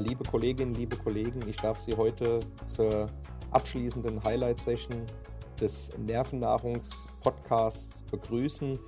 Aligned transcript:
Liebe 0.00 0.24
Kolleginnen, 0.24 0.74
liebe 0.74 0.96
Kollegen, 0.96 1.46
ich 1.46 1.56
darf 1.56 1.78
Sie 1.78 1.94
heute 1.94 2.40
zur 2.66 3.10
abschließenden 3.50 4.24
Highlight-Session 4.24 5.04
des 5.60 5.92
Nervennahrungs-Podcasts 5.98 8.04
begrüßen. 8.04 8.78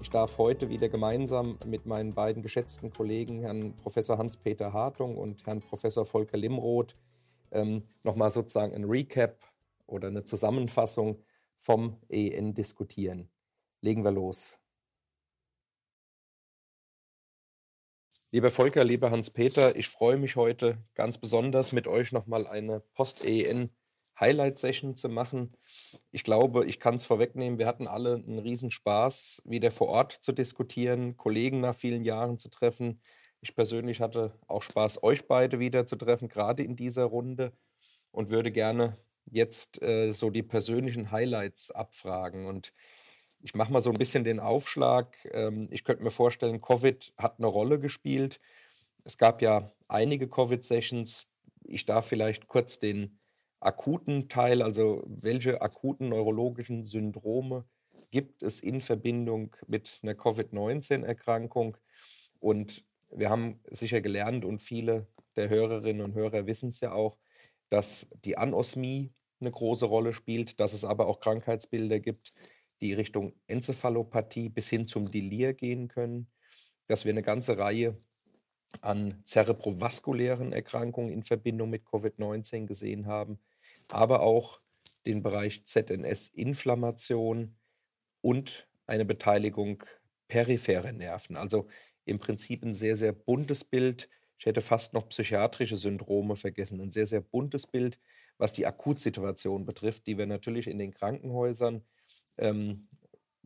Ich 0.00 0.10
darf 0.10 0.38
heute 0.38 0.68
wieder 0.68 0.88
gemeinsam 0.88 1.58
mit 1.66 1.86
meinen 1.86 2.14
beiden 2.14 2.40
geschätzten 2.40 2.92
Kollegen, 2.92 3.40
Herrn 3.40 3.74
Professor 3.78 4.16
Hans-Peter 4.16 4.72
Hartung 4.72 5.18
und 5.18 5.44
Herrn 5.44 5.60
Professor 5.60 6.06
Volker 6.06 6.36
Limroth, 6.36 6.94
ähm, 7.50 7.82
nochmal 8.04 8.30
sozusagen 8.30 8.72
ein 8.72 8.84
Recap 8.84 9.38
oder 9.88 10.06
eine 10.06 10.22
Zusammenfassung 10.22 11.24
vom 11.56 11.96
EN 12.08 12.54
diskutieren. 12.54 13.28
Legen 13.80 14.04
wir 14.04 14.12
los. 14.12 14.56
Lieber 18.32 18.52
Volker, 18.52 18.84
lieber 18.84 19.10
Hans-Peter, 19.10 19.74
ich 19.74 19.88
freue 19.88 20.16
mich 20.16 20.36
heute 20.36 20.78
ganz 20.94 21.18
besonders 21.18 21.72
mit 21.72 21.88
euch 21.88 22.12
nochmal 22.12 22.46
eine 22.46 22.78
Post-EN 22.94 23.70
Highlight-Session 24.20 24.94
zu 24.94 25.08
machen. 25.08 25.56
Ich 26.12 26.22
glaube, 26.22 26.64
ich 26.64 26.78
kann 26.78 26.94
es 26.94 27.04
vorwegnehmen, 27.04 27.58
wir 27.58 27.66
hatten 27.66 27.88
alle 27.88 28.14
einen 28.14 28.38
Riesenspaß, 28.38 29.42
wieder 29.46 29.72
vor 29.72 29.88
Ort 29.88 30.12
zu 30.12 30.30
diskutieren, 30.30 31.16
Kollegen 31.16 31.60
nach 31.60 31.74
vielen 31.74 32.04
Jahren 32.04 32.38
zu 32.38 32.50
treffen. 32.50 33.02
Ich 33.40 33.56
persönlich 33.56 34.00
hatte 34.00 34.38
auch 34.46 34.62
Spaß, 34.62 35.02
euch 35.02 35.26
beide 35.26 35.58
wieder 35.58 35.84
zu 35.84 35.96
treffen, 35.96 36.28
gerade 36.28 36.62
in 36.62 36.76
dieser 36.76 37.06
Runde 37.06 37.52
und 38.12 38.30
würde 38.30 38.52
gerne 38.52 38.96
jetzt 39.24 39.82
äh, 39.82 40.12
so 40.12 40.30
die 40.30 40.44
persönlichen 40.44 41.10
Highlights 41.10 41.72
abfragen. 41.72 42.46
Und 42.46 42.72
ich 43.42 43.54
mache 43.54 43.72
mal 43.72 43.80
so 43.80 43.90
ein 43.90 43.98
bisschen 43.98 44.24
den 44.24 44.40
Aufschlag. 44.40 45.16
Ähm, 45.32 45.68
ich 45.70 45.84
könnte 45.84 46.02
mir 46.02 46.10
vorstellen, 46.10 46.60
Covid 46.60 47.12
hat 47.16 47.38
eine 47.38 47.46
Rolle 47.46 47.78
gespielt. 47.78 48.40
Es 49.04 49.18
gab 49.18 49.42
ja 49.42 49.70
einige 49.88 50.28
Covid-Sessions. 50.28 51.30
Ich 51.64 51.86
darf 51.86 52.06
vielleicht 52.06 52.48
kurz 52.48 52.78
den 52.78 53.18
akuten 53.60 54.28
Teil, 54.28 54.62
also 54.62 55.02
welche 55.06 55.62
akuten 55.62 56.08
neurologischen 56.10 56.86
Syndrome 56.86 57.64
gibt 58.10 58.42
es 58.42 58.60
in 58.60 58.80
Verbindung 58.80 59.54
mit 59.66 60.00
einer 60.02 60.14
Covid-19-Erkrankung. 60.14 61.76
Und 62.40 62.84
wir 63.10 63.30
haben 63.30 63.60
sicher 63.70 64.00
gelernt 64.00 64.44
und 64.44 64.62
viele 64.62 65.06
der 65.36 65.48
Hörerinnen 65.48 66.02
und 66.02 66.14
Hörer 66.14 66.46
wissen 66.46 66.70
es 66.70 66.80
ja 66.80 66.92
auch, 66.92 67.18
dass 67.68 68.08
die 68.24 68.36
Anosmie 68.36 69.12
eine 69.40 69.50
große 69.50 69.86
Rolle 69.86 70.12
spielt, 70.12 70.58
dass 70.60 70.72
es 70.72 70.84
aber 70.84 71.06
auch 71.06 71.20
Krankheitsbilder 71.20 72.00
gibt, 72.00 72.32
die 72.80 72.94
Richtung 72.94 73.34
Enzephalopathie 73.46 74.48
bis 74.48 74.68
hin 74.68 74.86
zum 74.86 75.10
Delir 75.10 75.54
gehen 75.54 75.88
können, 75.88 76.28
dass 76.86 77.04
wir 77.04 77.12
eine 77.12 77.22
ganze 77.22 77.58
Reihe 77.58 77.96
an 78.80 79.22
zerebrovaskulären 79.24 80.52
Erkrankungen 80.52 81.12
in 81.12 81.24
Verbindung 81.24 81.70
mit 81.70 81.84
Covid-19 81.84 82.66
gesehen 82.66 83.06
haben, 83.06 83.40
aber 83.88 84.22
auch 84.22 84.60
den 85.06 85.22
Bereich 85.22 85.64
ZNS-Inflammation 85.64 87.56
und 88.20 88.68
eine 88.86 89.04
Beteiligung 89.04 89.84
peripherer 90.28 90.92
Nerven. 90.92 91.36
Also 91.36 91.68
im 92.04 92.18
Prinzip 92.18 92.62
ein 92.64 92.74
sehr, 92.74 92.96
sehr 92.96 93.12
buntes 93.12 93.64
Bild. 93.64 94.08
Ich 94.38 94.46
hätte 94.46 94.62
fast 94.62 94.94
noch 94.94 95.08
psychiatrische 95.08 95.76
Syndrome 95.76 96.36
vergessen. 96.36 96.80
Ein 96.80 96.90
sehr, 96.90 97.06
sehr 97.06 97.20
buntes 97.20 97.66
Bild, 97.66 97.98
was 98.38 98.52
die 98.52 98.66
Akutsituation 98.66 99.66
betrifft, 99.66 100.06
die 100.06 100.16
wir 100.16 100.26
natürlich 100.26 100.66
in 100.66 100.78
den 100.78 100.92
Krankenhäusern 100.92 101.84
ähm, 102.40 102.88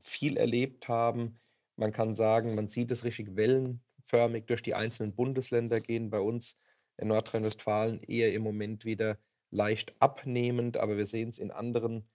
viel 0.01 0.37
erlebt 0.37 0.89
haben. 0.89 1.37
Man 1.77 1.93
kann 1.93 2.15
sagen, 2.15 2.55
man 2.55 2.69
sieht 2.69 2.91
es 2.91 3.05
richtig 3.05 3.37
wellenförmig 3.37 4.47
durch 4.47 4.63
die 4.63 4.75
einzelnen 4.75 5.15
Bundesländer 5.15 5.81
gehen. 5.81 6.11
Bei 6.11 6.21
uns 6.21 6.59
in 6.97 7.09
Nordrhein-Westfalen 7.09 8.03
eher 8.03 8.33
im 8.33 8.43
Moment 8.43 8.85
wieder 8.85 9.19
leicht 9.51 9.95
abnehmend, 10.01 10.77
aber 10.77 10.97
wir 10.97 11.07
sehen 11.07 11.31
es 11.31 11.39
in 11.39 11.51
anderen 11.51 12.09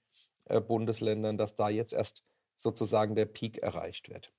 äh, 0.45 0.61
Bundesländern, 0.61 1.37
dass 1.37 1.55
da 1.55 1.69
jetzt 1.69 1.93
erst 1.93 2.23
sozusagen 2.57 3.15
der 3.15 3.25
Peak 3.25 3.59
erreicht 3.59 4.09
wird. 4.09 4.31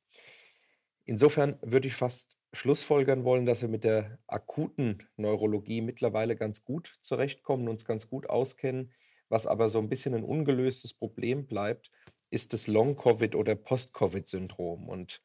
Insofern 1.04 1.58
würde 1.62 1.88
ich 1.88 1.94
fast 1.94 2.36
schlussfolgern 2.52 3.24
wollen, 3.24 3.46
dass 3.46 3.62
wir 3.62 3.68
mit 3.68 3.84
der 3.84 4.18
akuten 4.26 5.06
Neurologie 5.16 5.80
mittlerweile 5.80 6.36
ganz 6.36 6.64
gut 6.64 6.94
zurechtkommen, 7.00 7.68
uns 7.68 7.84
ganz 7.84 8.08
gut 8.08 8.28
auskennen. 8.28 8.92
Was 9.28 9.46
aber 9.46 9.70
so 9.70 9.78
ein 9.78 9.88
bisschen 9.88 10.14
ein 10.14 10.24
ungelöstes 10.24 10.92
Problem 10.92 11.46
bleibt, 11.46 11.90
ist 12.30 12.52
das 12.52 12.66
Long-Covid 12.66 13.34
oder 13.34 13.56
Post-Covid-Syndrom. 13.56 14.88
Und 14.88 15.22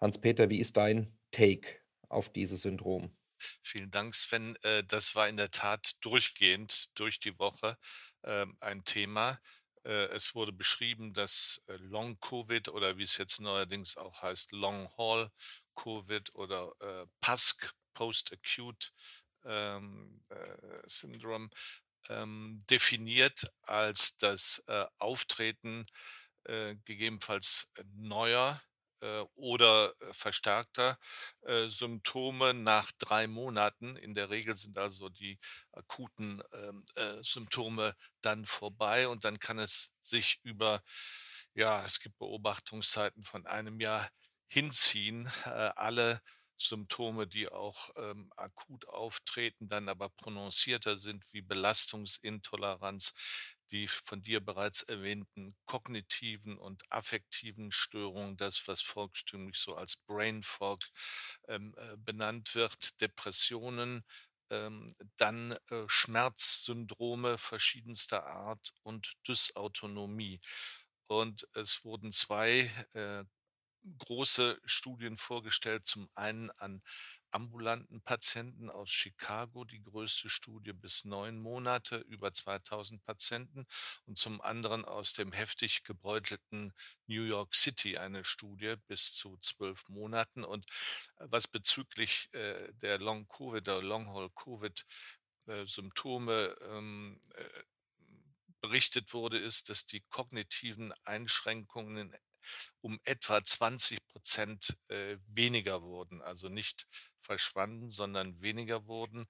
Hans-Peter, 0.00 0.50
wie 0.50 0.58
ist 0.58 0.76
dein 0.76 1.16
Take 1.30 1.80
auf 2.08 2.32
dieses 2.32 2.62
Syndrom? 2.62 3.16
Vielen 3.62 3.90
Dank, 3.90 4.14
Sven. 4.14 4.56
Äh, 4.62 4.84
das 4.84 5.14
war 5.14 5.28
in 5.28 5.36
der 5.36 5.50
Tat 5.50 5.92
durchgehend 6.00 6.86
durch 6.98 7.20
die 7.20 7.38
Woche 7.38 7.78
ähm, 8.24 8.56
ein 8.60 8.84
Thema. 8.84 9.40
Äh, 9.84 10.06
es 10.14 10.34
wurde 10.34 10.52
beschrieben, 10.52 11.14
dass 11.14 11.62
äh, 11.68 11.76
Long-Covid 11.76 12.68
oder 12.68 12.98
wie 12.98 13.04
es 13.04 13.16
jetzt 13.16 13.40
neuerdings 13.40 13.96
auch 13.96 14.22
heißt, 14.22 14.52
Long-Haul-Covid 14.52 16.34
oder 16.34 16.72
PASC, 17.20 17.72
Post-Acute 17.94 18.90
ähm, 19.44 20.22
ähm, 22.08 22.64
definiert 22.70 23.44
als 23.62 24.16
das 24.16 24.62
Auftreten 24.98 25.86
äh, 26.44 26.76
gegebenenfalls 26.84 27.68
neuer 27.94 28.60
äh, 29.00 29.20
oder 29.34 29.94
äh, 30.00 30.12
verstärkter 30.12 30.98
Symptome 31.68 32.52
nach 32.52 32.90
drei 32.98 33.26
Monaten. 33.26 33.96
In 33.96 34.14
der 34.14 34.28
Regel 34.28 34.56
sind 34.56 34.76
also 34.76 35.08
die 35.08 35.38
akuten 35.72 36.42
ähm, 36.52 36.84
äh, 36.96 37.22
Symptome 37.22 37.94
dann 38.22 38.44
vorbei 38.44 39.08
und 39.08 39.24
dann 39.24 39.38
kann 39.38 39.58
es 39.58 39.92
sich 40.02 40.40
über, 40.42 40.82
ja, 41.54 41.84
es 41.84 42.00
gibt 42.00 42.18
Beobachtungszeiten 42.18 43.24
von 43.24 43.46
einem 43.46 43.80
Jahr 43.80 44.10
hinziehen. 44.48 45.28
Alle 45.44 46.20
Symptome, 46.56 47.26
die 47.26 47.48
auch 47.48 47.90
ähm, 47.96 48.32
akut 48.36 48.86
auftreten, 48.88 49.68
dann 49.68 49.88
aber 49.88 50.08
prononcierter 50.10 50.98
sind, 50.98 51.24
wie 51.32 51.42
Belastungsintoleranz, 51.42 53.12
die 53.70 53.88
von 53.88 54.22
dir 54.22 54.40
bereits 54.40 54.82
erwähnten 54.82 55.56
kognitiven 55.66 56.58
und 56.58 56.82
affektiven 56.90 57.72
Störungen, 57.72 58.36
das, 58.36 58.66
was 58.68 58.82
volkstümlich 58.82 59.58
so 59.58 59.76
als 59.76 59.96
Brain 59.96 60.42
Fog 60.42 60.80
ähm, 61.48 61.74
äh, 61.76 61.96
benannt 61.96 62.54
wird, 62.54 63.00
Depressionen, 63.00 64.04
ähm, 64.50 64.94
dann 65.16 65.52
äh, 65.70 65.84
Schmerzsyndrome 65.86 67.38
verschiedenster 67.38 68.26
Art 68.26 68.72
und 68.82 69.12
Dysautonomie. 69.26 70.40
Und 71.06 71.48
es 71.54 71.84
wurden 71.84 72.12
zwei 72.12 72.70
äh, 72.94 73.24
große 73.98 74.60
Studien 74.64 75.16
vorgestellt, 75.16 75.86
zum 75.86 76.08
einen 76.14 76.50
an 76.52 76.82
ambulanten 77.30 78.00
Patienten 78.02 78.70
aus 78.70 78.90
Chicago, 78.90 79.64
die 79.64 79.82
größte 79.82 80.28
Studie 80.28 80.72
bis 80.72 81.04
neun 81.04 81.38
Monate, 81.38 81.98
über 81.98 82.32
2000 82.32 83.04
Patienten 83.04 83.66
und 84.06 84.18
zum 84.18 84.40
anderen 84.40 84.84
aus 84.84 85.12
dem 85.12 85.32
heftig 85.32 85.84
gebeutelten 85.84 86.72
New 87.06 87.24
York 87.24 87.54
City 87.54 87.98
eine 87.98 88.24
Studie 88.24 88.74
bis 88.86 89.14
zu 89.14 89.36
zwölf 89.38 89.88
Monaten. 89.88 90.44
Und 90.44 90.66
äh, 91.18 91.26
was 91.28 91.48
bezüglich 91.48 92.28
äh, 92.32 92.72
der 92.74 92.98
Long-Covid 92.98 93.62
oder 93.68 93.82
Long-Haul-Covid 93.82 94.84
äh, 95.48 95.64
ähm, 96.70 97.20
äh, 97.34 97.44
berichtet 98.60 99.12
wurde, 99.14 99.38
ist, 99.38 99.70
dass 99.70 99.86
die 99.86 100.00
kognitiven 100.10 100.92
Einschränkungen 101.04 102.14
um 102.80 102.98
etwa 103.04 103.42
20 103.42 104.06
Prozent 104.08 104.76
äh, 104.88 105.18
weniger 105.26 105.82
wurden. 105.82 106.22
Also 106.22 106.48
nicht 106.48 106.86
verschwanden, 107.20 107.90
sondern 107.90 108.40
weniger 108.40 108.86
wurden. 108.86 109.26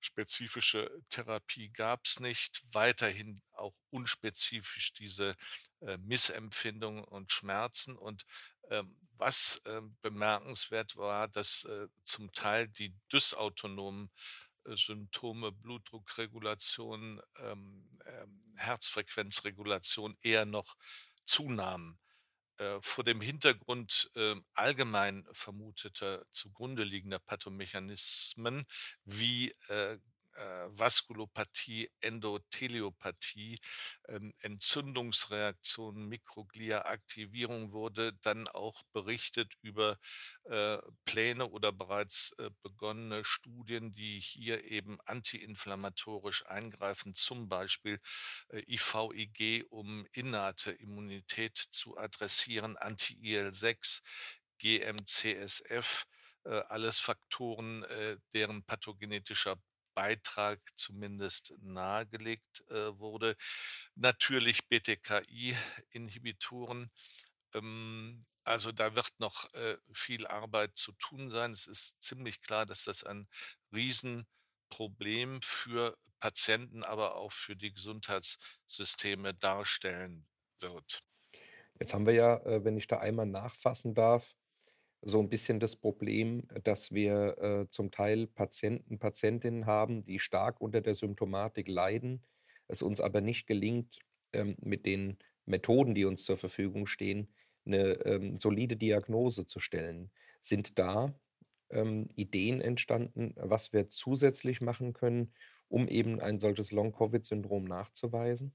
Spezifische 0.00 0.90
Therapie 1.10 1.70
gab 1.70 2.04
es 2.04 2.20
nicht. 2.20 2.62
Weiterhin 2.72 3.42
auch 3.52 3.74
unspezifisch 3.90 4.92
diese 4.92 5.36
äh, 5.80 5.96
Missempfindungen 5.98 7.04
und 7.04 7.32
Schmerzen. 7.32 7.96
Und 7.96 8.24
ähm, 8.70 8.94
was 9.16 9.62
äh, 9.64 9.80
bemerkenswert 10.02 10.96
war, 10.96 11.28
dass 11.28 11.64
äh, 11.64 11.88
zum 12.04 12.32
Teil 12.32 12.68
die 12.68 12.94
dysautonomen 13.12 14.10
äh, 14.64 14.76
Symptome, 14.76 15.52
Blutdruckregulation, 15.52 17.20
ähm, 17.38 17.88
ähm, 18.06 18.42
Herzfrequenzregulation 18.56 20.16
eher 20.22 20.44
noch 20.44 20.76
zunahmen. 21.24 21.98
Äh, 22.58 22.78
vor 22.80 23.04
dem 23.04 23.20
Hintergrund 23.20 24.10
äh, 24.14 24.34
allgemein 24.54 25.26
vermuteter 25.32 26.24
zugrunde 26.30 26.84
liegender 26.84 27.18
Pathomechanismen 27.18 28.64
wie 29.04 29.50
äh, 29.68 29.98
äh, 30.36 30.66
Vaskulopathie, 30.68 31.90
Endotheliopathie, 32.00 33.58
ähm, 34.08 34.32
Entzündungsreaktionen, 34.40 36.08
Mikroglia-Aktivierung 36.08 37.72
wurde 37.72 38.12
dann 38.22 38.48
auch 38.48 38.82
berichtet 38.92 39.52
über 39.62 39.98
äh, 40.44 40.78
Pläne 41.04 41.48
oder 41.48 41.72
bereits 41.72 42.32
äh, 42.38 42.50
begonnene 42.62 43.24
Studien, 43.24 43.94
die 43.94 44.20
hier 44.20 44.64
eben 44.64 44.98
antiinflammatorisch 45.06 46.46
eingreifen, 46.46 47.14
zum 47.14 47.48
Beispiel 47.48 48.00
äh, 48.48 48.62
IVIG, 48.66 49.64
um 49.70 50.06
innate 50.12 50.72
Immunität 50.72 51.56
zu 51.56 51.96
adressieren, 51.96 52.76
Anti-IL-6, 52.76 54.02
GM-CSF, 54.58 56.06
äh, 56.44 56.62
alles 56.68 56.98
Faktoren, 56.98 57.84
äh, 57.84 58.16
deren 58.34 58.64
pathogenetischer 58.64 59.56
Beitrag 59.96 60.60
zumindest 60.76 61.54
nahegelegt 61.62 62.62
äh, 62.70 62.96
wurde. 62.98 63.36
Natürlich 63.94 64.68
BTKI-Inhibitoren. 64.68 66.90
Ähm, 67.54 68.22
also 68.44 68.72
da 68.72 68.94
wird 68.94 69.18
noch 69.18 69.50
äh, 69.54 69.78
viel 69.92 70.26
Arbeit 70.26 70.76
zu 70.76 70.92
tun 70.92 71.30
sein. 71.30 71.52
Es 71.52 71.66
ist 71.66 72.02
ziemlich 72.02 72.42
klar, 72.42 72.66
dass 72.66 72.84
das 72.84 73.04
ein 73.04 73.26
Riesenproblem 73.72 75.40
für 75.42 75.96
Patienten, 76.20 76.84
aber 76.84 77.16
auch 77.16 77.32
für 77.32 77.56
die 77.56 77.72
Gesundheitssysteme 77.72 79.32
darstellen 79.32 80.26
wird. 80.60 81.02
Jetzt 81.80 81.94
haben 81.94 82.06
wir 82.06 82.14
ja, 82.14 82.36
äh, 82.44 82.64
wenn 82.64 82.76
ich 82.76 82.86
da 82.86 82.98
einmal 82.98 83.26
nachfassen 83.26 83.94
darf, 83.94 84.34
so 85.06 85.20
ein 85.20 85.28
bisschen 85.28 85.60
das 85.60 85.76
Problem, 85.76 86.48
dass 86.64 86.92
wir, 86.92 87.38
äh, 87.38 87.70
zum 87.70 87.90
Teil 87.92 88.26
Patienten, 88.26 88.98
Patientinnen 88.98 89.66
haben, 89.66 90.02
die 90.04 90.18
stark 90.18 90.60
unter 90.60 90.80
der 90.80 90.94
Symptomatik 90.94 91.68
leiden, 91.68 92.24
es 92.68 92.82
uns 92.82 93.00
aber 93.00 93.20
nicht 93.20 93.46
gelingt, 93.46 94.00
ähm, 94.32 94.56
mit 94.60 94.86
den 94.86 95.18
Methoden, 95.46 95.94
die 95.94 96.04
uns 96.04 96.24
zur 96.24 96.36
Verfügung 96.36 96.86
stehen, 96.86 97.28
eine 97.64 97.92
ähm, 98.04 98.38
solide 98.38 98.76
Diagnose 98.76 99.46
zu 99.46 99.60
stellen. 99.60 100.10
Sind 100.40 100.78
da, 100.78 101.18
ähm, 101.70 102.08
Ideen 102.16 102.60
entstanden, 102.60 103.34
was 103.36 103.72
wir 103.72 103.88
zusätzlich 103.88 104.60
machen 104.60 104.92
können, 104.92 105.32
um 105.68 105.88
eben 105.88 106.20
ein 106.20 106.38
solches 106.40 106.72
Long-Covid-Syndrom 106.72 107.64
nachzuweisen? 107.64 108.54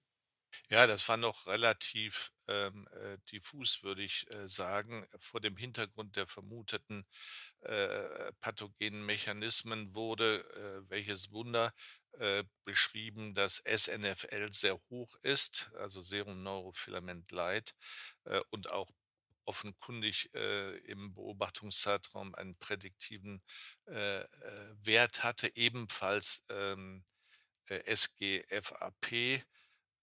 Ja, 0.69 0.87
das 0.87 1.07
war 1.09 1.17
noch 1.17 1.47
relativ, 1.47 2.31
ähm, 2.47 2.87
äh, 2.93 3.17
diffus, 3.31 3.83
würde 3.83 4.03
ich, 4.03 4.25
äh, 4.33 4.47
sagen. 4.47 5.05
Vor 5.19 5.41
dem 5.41 5.57
Hintergrund 5.57 6.15
der 6.15 6.27
vermuteten, 6.27 7.05
äh, 7.61 8.31
pathogenen 8.41 9.05
Mechanismen 9.05 9.93
wurde, 9.95 10.39
äh, 10.85 10.89
welches 10.89 11.31
Wunder, 11.31 11.73
äh, 12.13 12.43
beschrieben, 12.65 13.33
dass 13.33 13.59
SNFL 13.65 14.51
sehr 14.53 14.79
hoch 14.89 15.15
ist, 15.23 15.71
also 15.75 16.01
Serum 16.01 16.43
Neurofilament 16.43 17.31
Light, 17.31 17.73
äh, 18.25 18.41
und 18.49 18.69
auch 18.71 18.89
offenkundig, 19.45 20.29
äh, 20.35 20.77
im 20.79 21.13
Beobachtungszeitraum 21.13 22.35
einen 22.35 22.55
prädiktiven, 22.57 23.41
äh, 23.87 24.21
äh, 24.21 24.27
Wert 24.81 25.23
hatte, 25.23 25.55
ebenfalls, 25.55 26.43
ähm, 26.49 27.03
äh, 27.67 27.81
SGFAP 27.95 29.43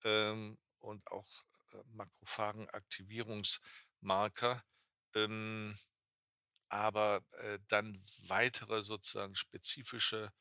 ähm, 0.04 0.58
und 0.78 1.06
auch 1.10 1.28
äh, 1.72 1.82
Makrophagenaktivierungsmarker, 1.92 4.62
ähm, 5.14 5.74
aber 6.68 7.24
äh, 7.40 7.58
dann 7.68 8.02
weitere 8.26 8.82
sozusagen 8.82 9.34
spezifische 9.36 10.32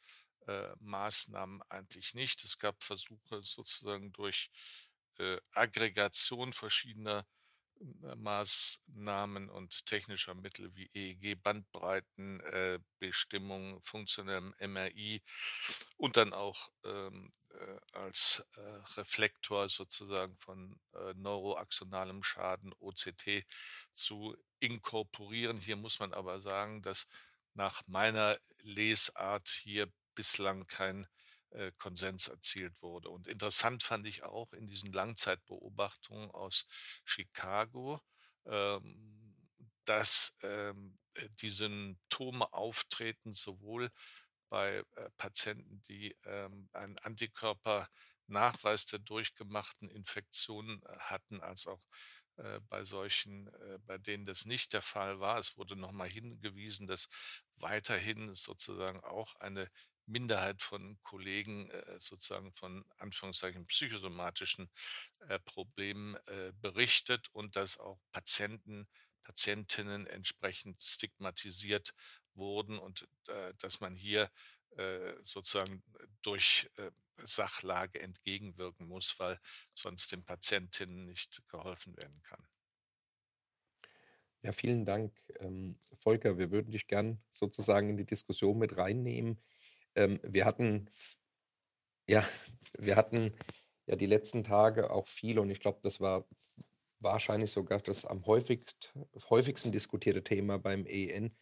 äh, 0.47 0.69
Maßnahmen 0.79 1.61
eigentlich 1.69 2.13
nicht. 2.13 2.43
Es 2.43 2.57
gab 2.57 2.83
Versuche 2.83 3.41
sozusagen 3.43 4.11
durch 4.13 4.49
äh, 5.19 5.37
Aggregation 5.53 6.53
verschiedener 6.53 7.25
äh, 7.79 8.15
Maßnahmen 8.15 9.49
und 9.49 9.85
technischer 9.85 10.35
Mittel 10.35 10.75
wie 10.75 10.89
EEG-Bandbreiten, 10.93 12.41
äh, 12.41 12.79
funktionellem 13.81 14.53
MRI 14.59 15.21
und 15.97 16.17
dann 16.17 16.33
auch 16.33 16.71
ähm, 16.83 17.31
äh, 17.46 17.46
als 17.93 18.45
äh, 18.55 18.61
Reflektor 18.99 19.69
sozusagen 19.69 20.35
von 20.35 20.79
äh, 20.93 21.13
neuroaxonalem 21.15 22.23
Schaden 22.23 22.73
OCT 22.79 23.45
zu 23.93 24.35
inkorporieren. 24.59 25.57
Hier 25.57 25.75
muss 25.75 25.99
man 25.99 26.13
aber 26.13 26.39
sagen, 26.41 26.81
dass 26.81 27.07
nach 27.53 27.81
meiner 27.87 28.37
Lesart 28.63 29.49
hier 29.49 29.91
bislang 30.13 30.67
kein 30.67 31.07
äh, 31.51 31.71
Konsens 31.77 32.27
erzielt 32.27 32.81
wurde. 32.81 33.09
Und 33.09 33.27
interessant 33.27 33.83
fand 33.83 34.05
ich 34.05 34.23
auch 34.23 34.53
in 34.53 34.67
diesen 34.67 34.91
Langzeitbeobachtungen 34.91 36.29
aus 36.31 36.67
Chicago, 37.05 38.01
ähm, 38.45 39.35
dass 39.85 40.35
ähm, 40.43 40.97
äh, 41.13 41.29
die 41.39 41.49
Symptome 41.49 42.51
auftreten 42.53 43.33
sowohl 43.33 43.91
bei 44.49 44.83
äh, 44.95 45.09
Patienten, 45.17 45.81
die 45.89 46.15
ähm, 46.25 46.69
einen 46.73 46.97
Antikörpernachweis 46.99 48.85
der 48.85 48.99
durchgemachten 48.99 49.89
Infektionen 49.89 50.81
äh, 50.83 50.97
hatten, 50.99 51.41
als 51.41 51.67
auch 51.67 51.81
äh, 52.37 52.59
bei 52.69 52.85
solchen, 52.85 53.47
äh, 53.47 53.79
bei 53.85 53.97
denen 53.97 54.25
das 54.25 54.45
nicht 54.45 54.73
der 54.73 54.81
Fall 54.81 55.19
war. 55.19 55.37
Es 55.39 55.57
wurde 55.57 55.75
nochmal 55.75 56.09
hingewiesen, 56.09 56.87
dass 56.87 57.07
weiterhin 57.55 58.33
sozusagen 58.35 59.03
auch 59.03 59.35
eine 59.35 59.69
Minderheit 60.05 60.61
von 60.61 60.97
Kollegen 61.03 61.69
sozusagen 61.99 62.53
von 62.53 62.85
Anführungszeichen 62.97 63.65
psychosomatischen 63.67 64.69
Problemen 65.43 66.15
berichtet 66.61 67.27
und 67.33 67.57
dass 67.57 67.77
auch 67.77 67.99
Patienten, 68.11 68.87
Patientinnen 69.23 70.07
entsprechend 70.07 70.81
stigmatisiert 70.81 71.93
wurden 72.37 72.79
und 72.79 73.07
äh, 73.27 73.53
dass 73.59 73.81
man 73.81 73.95
hier 73.95 74.31
äh, 74.77 75.13
sozusagen 75.21 75.83
durch 76.21 76.69
äh, 76.77 76.91
Sachlage 77.17 77.99
entgegenwirken 77.99 78.87
muss, 78.87 79.17
weil 79.19 79.39
sonst 79.73 80.11
den 80.11 80.23
Patientinnen 80.23 81.05
nicht 81.05 81.41
geholfen 81.47 81.97
werden 81.97 82.21
kann. 82.23 82.47
Ja, 84.43 84.51
vielen 84.51 84.85
Dank, 84.85 85.13
ähm, 85.39 85.79
Volker. 85.93 86.37
Wir 86.37 86.51
würden 86.51 86.71
dich 86.71 86.87
gern 86.87 87.19
sozusagen 87.31 87.89
in 87.89 87.97
die 87.97 88.05
Diskussion 88.05 88.57
mit 88.59 88.77
reinnehmen. 88.77 89.41
Ähm, 89.95 90.19
wir 90.23 90.45
hatten, 90.45 90.89
ja, 92.07 92.23
wir 92.77 92.95
hatten 92.95 93.33
ja 93.87 93.95
die 93.95 94.05
letzten 94.05 94.43
Tage 94.43 94.91
auch 94.91 95.07
viel 95.07 95.39
und 95.39 95.49
ich 95.49 95.59
glaube, 95.59 95.79
das 95.81 95.99
war 95.99 96.27
wahrscheinlich 96.99 97.51
sogar 97.51 97.79
das 97.79 98.05
am 98.05 98.25
häufigst, 98.25 98.93
häufigsten 99.29 99.71
diskutierte 99.71 100.23
Thema 100.23 100.59
beim 100.59 100.85
EN, 100.85 101.35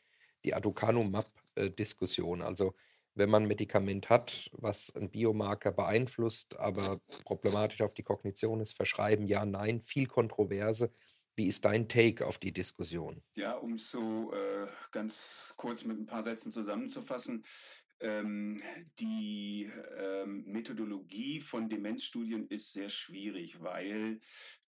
die 0.46 0.54
Aducanumab-Diskussion. 0.54 2.42
Also 2.42 2.76
wenn 3.16 3.30
man 3.30 3.44
ein 3.44 3.48
Medikament 3.48 4.10
hat, 4.10 4.50
was 4.54 4.94
einen 4.96 5.10
Biomarker 5.10 5.72
beeinflusst, 5.72 6.60
aber 6.60 7.00
problematisch 7.24 7.82
auf 7.82 7.94
die 7.94 8.04
Kognition 8.04 8.60
ist, 8.60 8.74
verschreiben 8.74 9.28
ja, 9.28 9.46
nein, 9.46 9.82
viel 9.82 10.08
Kontroverse. 10.08 10.92
Wie 11.38 11.48
ist 11.48 11.66
dein 11.66 11.90
Take 11.90 12.26
auf 12.26 12.38
die 12.38 12.54
Diskussion? 12.54 13.22
Ja, 13.36 13.54
um 13.54 13.74
es 13.74 13.92
so 13.92 14.34
äh, 14.34 14.68
ganz 14.92 15.54
kurz 15.58 15.84
mit 15.84 15.98
ein 15.98 16.06
paar 16.06 16.24
Sätzen 16.24 16.52
zusammenzufassen. 16.52 17.46
Ähm, 18.02 18.58
die 19.00 19.72
ähm, 19.98 20.44
Methodologie 20.46 21.40
von 21.40 21.70
Demenzstudien 21.70 22.48
ist 22.48 22.74
sehr 22.74 22.90
schwierig, 22.90 23.62
weil 23.62 24.20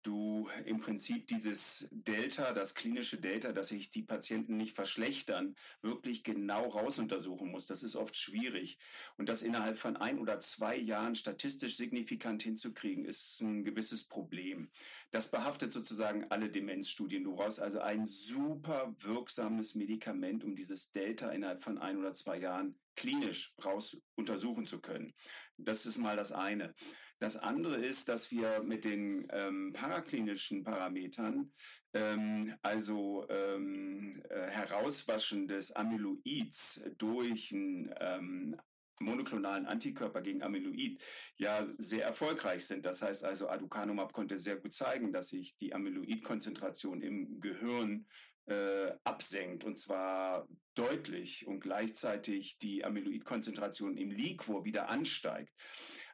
du 0.07 0.49
im 0.65 0.79
Prinzip 0.79 1.27
dieses 1.27 1.89
Delta, 1.91 2.53
das 2.53 2.75
klinische 2.75 3.19
Delta, 3.19 3.53
dass 3.53 3.69
sich 3.69 3.91
die 3.91 4.03
Patienten 4.03 4.57
nicht 4.57 4.75
verschlechtern, 4.75 5.57
wirklich 5.83 6.23
genau 6.23 6.69
rausuntersuchen 6.69 7.51
musst. 7.51 7.71
Das 7.71 7.83
ist 7.83 7.97
oft 7.97 8.17
schwierig. 8.17 8.79
Und 9.17 9.29
das 9.29 9.43
innerhalb 9.43 9.77
von 9.77 9.97
ein 9.97 10.19
oder 10.19 10.39
zwei 10.39 10.77
Jahren 10.77 11.15
statistisch 11.15 11.77
signifikant 11.77 12.43
hinzukriegen, 12.43 13.05
ist 13.05 13.41
ein 13.41 13.65
gewisses 13.65 14.05
Problem. 14.05 14.71
Das 15.11 15.31
behaftet 15.31 15.73
sozusagen 15.73 16.27
alle 16.31 16.51
Demenzstudien. 16.51 17.25
Du 17.25 17.35
brauchst 17.35 17.61
also 17.61 17.81
ein 17.81 18.07
super 18.07 18.95
wirksames 19.01 19.75
Medikament, 19.75 20.45
um 20.45 20.55
dieses 20.55 20.93
Delta 20.93 21.31
innerhalb 21.31 21.63
von 21.63 21.79
ein 21.79 21.99
oder 21.99 22.13
zwei 22.13 22.39
Jahren 22.39 22.79
klinisch 22.95 23.55
raus 23.65 23.99
untersuchen 24.15 24.67
zu 24.67 24.81
können. 24.81 25.15
Das 25.59 25.87
ist 25.87 25.99
mal 25.99 26.17
das 26.17 26.33
eine. 26.33 26.75
Das 27.19 27.37
andere 27.37 27.77
ist, 27.77 28.09
dass 28.09 28.31
wir 28.31 28.63
mit 28.63 28.85
den 28.85 29.27
ähm, 29.31 29.73
paraklinischen 29.73 30.63
Parametern, 30.65 31.53
ähm, 31.95 32.55
also 32.63 33.27
ähm, 33.31 34.23
äh, 34.29 34.49
Herauswaschen 34.49 35.49
des 35.49 35.73
Amyloids 35.73 36.85
durch 36.99 37.53
ein 37.53 37.95
ähm, 38.01 38.57
monoklonalen 39.01 39.67
Antikörper 39.67 40.21
gegen 40.21 40.43
Amyloid 40.43 41.03
ja 41.37 41.67
sehr 41.79 42.05
erfolgreich 42.05 42.67
sind. 42.67 42.85
Das 42.85 43.03
heißt 43.03 43.25
also, 43.25 43.49
Aducanumab 43.49 44.13
konnte 44.13 44.39
sehr 44.39 44.57
gut 44.57 44.73
zeigen, 44.73 45.13
dass 45.13 45.29
sich 45.29 45.57
die 45.57 45.75
Amyloidkonzentration 45.75 47.03
im 47.03 47.41
Gehirn 47.41 48.07
äh, 48.47 48.93
absenkt 49.05 49.65
und 49.65 49.77
zwar 49.77 50.49
deutlich 50.75 51.47
und 51.47 51.61
gleichzeitig 51.61 52.59
die 52.59 52.85
Amyloidkonzentration 52.85 53.97
im 53.97 54.11
Liquor 54.11 54.65
wieder 54.65 54.89
ansteigt. 54.89 55.53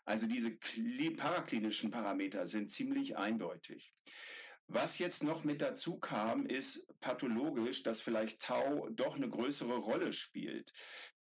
Also 0.04 0.26
diese 0.26 0.56
paraklinischen 1.16 1.90
Parameter 1.90 2.46
sind 2.46 2.70
ziemlich 2.70 3.16
eindeutig. 3.16 3.94
Was 4.68 4.98
jetzt 4.98 5.22
noch 5.22 5.44
mit 5.44 5.60
dazu 5.60 5.98
kam, 5.98 6.46
ist 6.46 6.86
pathologisch, 7.00 7.82
dass 7.82 8.00
vielleicht 8.00 8.40
Tau 8.40 8.88
doch 8.90 9.16
eine 9.16 9.28
größere 9.28 9.76
Rolle 9.76 10.12
spielt. 10.12 10.72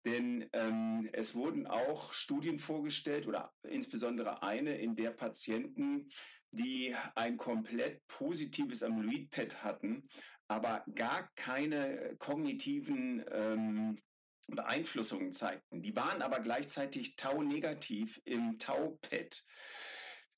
Denn 0.05 0.49
ähm, 0.53 1.09
es 1.13 1.35
wurden 1.35 1.67
auch 1.67 2.13
Studien 2.13 2.59
vorgestellt 2.59 3.27
oder 3.27 3.53
insbesondere 3.63 4.43
eine, 4.43 4.79
in 4.79 4.95
der 4.95 5.11
Patienten, 5.11 6.09
die 6.53 6.95
ein 7.15 7.37
komplett 7.37 8.07
positives 8.07 8.83
Amyloid-PET 8.83 9.63
hatten, 9.63 10.09
aber 10.49 10.85
gar 10.95 11.31
keine 11.35 12.17
kognitiven 12.19 13.25
ähm, 13.31 14.01
Beeinflussungen 14.50 15.33
zeigten. 15.33 15.83
Die 15.83 15.95
waren 15.97 16.23
aber 16.23 16.40
gleichzeitig 16.40 17.16
Tau-negativ 17.16 18.21
im 18.25 18.59
Tau-PET. 18.59 19.45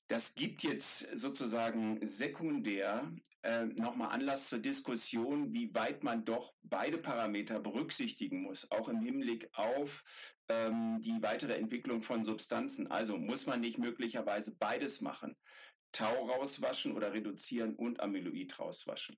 Das 0.07 0.35
gibt 0.35 0.63
jetzt 0.63 1.17
sozusagen 1.17 2.05
sekundär 2.05 3.11
äh, 3.43 3.65
nochmal 3.65 4.11
Anlass 4.11 4.49
zur 4.49 4.59
Diskussion, 4.59 5.53
wie 5.53 5.73
weit 5.73 6.03
man 6.03 6.23
doch 6.23 6.53
beide 6.63 6.97
Parameter 6.97 7.59
berücksichtigen 7.59 8.43
muss, 8.43 8.69
auch 8.71 8.89
im 8.89 9.01
Hinblick 9.01 9.49
auf 9.53 10.03
ähm, 10.49 10.99
die 11.01 11.21
weitere 11.21 11.55
Entwicklung 11.55 12.01
von 12.01 12.23
Substanzen. 12.23 12.91
Also 12.91 13.17
muss 13.17 13.45
man 13.47 13.61
nicht 13.61 13.77
möglicherweise 13.77 14.55
beides 14.55 15.01
machen. 15.01 15.35
Tau 15.91 16.25
rauswaschen 16.27 16.93
oder 16.93 17.13
reduzieren 17.13 17.75
und 17.75 17.99
Amyloid 17.99 18.59
rauswaschen. 18.59 19.17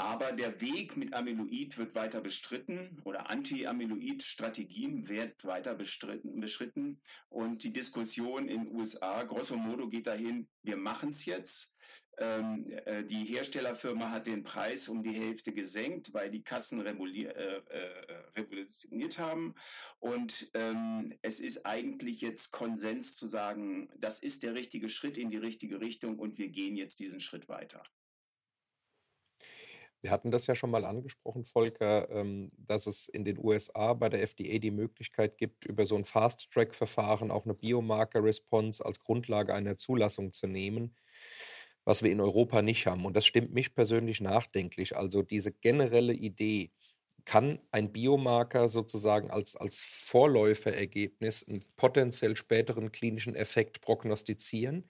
Aber 0.00 0.32
der 0.32 0.62
Weg 0.62 0.96
mit 0.96 1.12
Amyloid 1.12 1.76
wird 1.76 1.94
weiter 1.94 2.22
bestritten 2.22 3.02
oder 3.04 3.28
Anti-Amyloid-Strategien 3.28 5.10
wird 5.10 5.44
weiter 5.44 5.74
bestritten, 5.74 6.40
beschritten. 6.40 7.02
Und 7.28 7.64
die 7.64 7.72
Diskussion 7.72 8.48
in 8.48 8.64
den 8.64 8.74
USA, 8.74 9.22
grosso 9.24 9.58
modo, 9.58 9.88
geht 9.88 10.06
dahin, 10.06 10.48
wir 10.62 10.78
machen 10.78 11.10
es 11.10 11.26
jetzt. 11.26 11.76
Ähm, 12.16 12.66
äh, 12.86 13.04
die 13.04 13.24
Herstellerfirma 13.24 14.10
hat 14.10 14.26
den 14.26 14.42
Preis 14.42 14.88
um 14.88 15.02
die 15.02 15.12
Hälfte 15.12 15.52
gesenkt, 15.52 16.14
weil 16.14 16.30
die 16.30 16.44
Kassen 16.44 16.80
äh, 16.80 16.92
äh, 16.92 17.62
revolutioniert 18.36 19.18
haben. 19.18 19.54
Und 19.98 20.50
ähm, 20.54 21.12
es 21.20 21.40
ist 21.40 21.66
eigentlich 21.66 22.22
jetzt 22.22 22.52
Konsens 22.52 23.18
zu 23.18 23.26
sagen, 23.26 23.90
das 23.98 24.18
ist 24.18 24.44
der 24.44 24.54
richtige 24.54 24.88
Schritt 24.88 25.18
in 25.18 25.28
die 25.28 25.36
richtige 25.36 25.78
Richtung 25.78 26.18
und 26.18 26.38
wir 26.38 26.48
gehen 26.48 26.74
jetzt 26.74 27.00
diesen 27.00 27.20
Schritt 27.20 27.50
weiter. 27.50 27.82
Wir 30.02 30.10
hatten 30.10 30.30
das 30.30 30.46
ja 30.46 30.54
schon 30.54 30.70
mal 30.70 30.84
angesprochen, 30.84 31.44
Volker, 31.44 32.08
ähm, 32.10 32.50
dass 32.58 32.86
es 32.86 33.08
in 33.08 33.24
den 33.24 33.38
USA 33.38 33.92
bei 33.94 34.08
der 34.08 34.22
FDA 34.22 34.58
die 34.58 34.70
Möglichkeit 34.70 35.36
gibt, 35.38 35.66
über 35.66 35.84
so 35.86 35.96
ein 35.96 36.04
Fast-Track-Verfahren 36.06 37.30
auch 37.30 37.44
eine 37.44 37.54
Biomarker-Response 37.54 38.84
als 38.84 39.00
Grundlage 39.00 39.54
einer 39.54 39.76
Zulassung 39.76 40.32
zu 40.32 40.46
nehmen, 40.46 40.96
was 41.84 42.02
wir 42.02 42.10
in 42.12 42.20
Europa 42.20 42.62
nicht 42.62 42.86
haben. 42.86 43.04
Und 43.06 43.16
das 43.16 43.26
stimmt 43.26 43.52
mich 43.52 43.74
persönlich 43.74 44.20
nachdenklich. 44.20 44.96
Also 44.96 45.22
diese 45.22 45.52
generelle 45.52 46.14
Idee, 46.14 46.72
kann 47.26 47.60
ein 47.70 47.92
Biomarker 47.92 48.68
sozusagen 48.68 49.30
als, 49.30 49.54
als 49.54 49.80
Vorläuferergebnis 49.80 51.46
einen 51.46 51.62
potenziell 51.76 52.34
späteren 52.36 52.92
klinischen 52.92 53.34
Effekt 53.36 53.80
prognostizieren? 53.82 54.88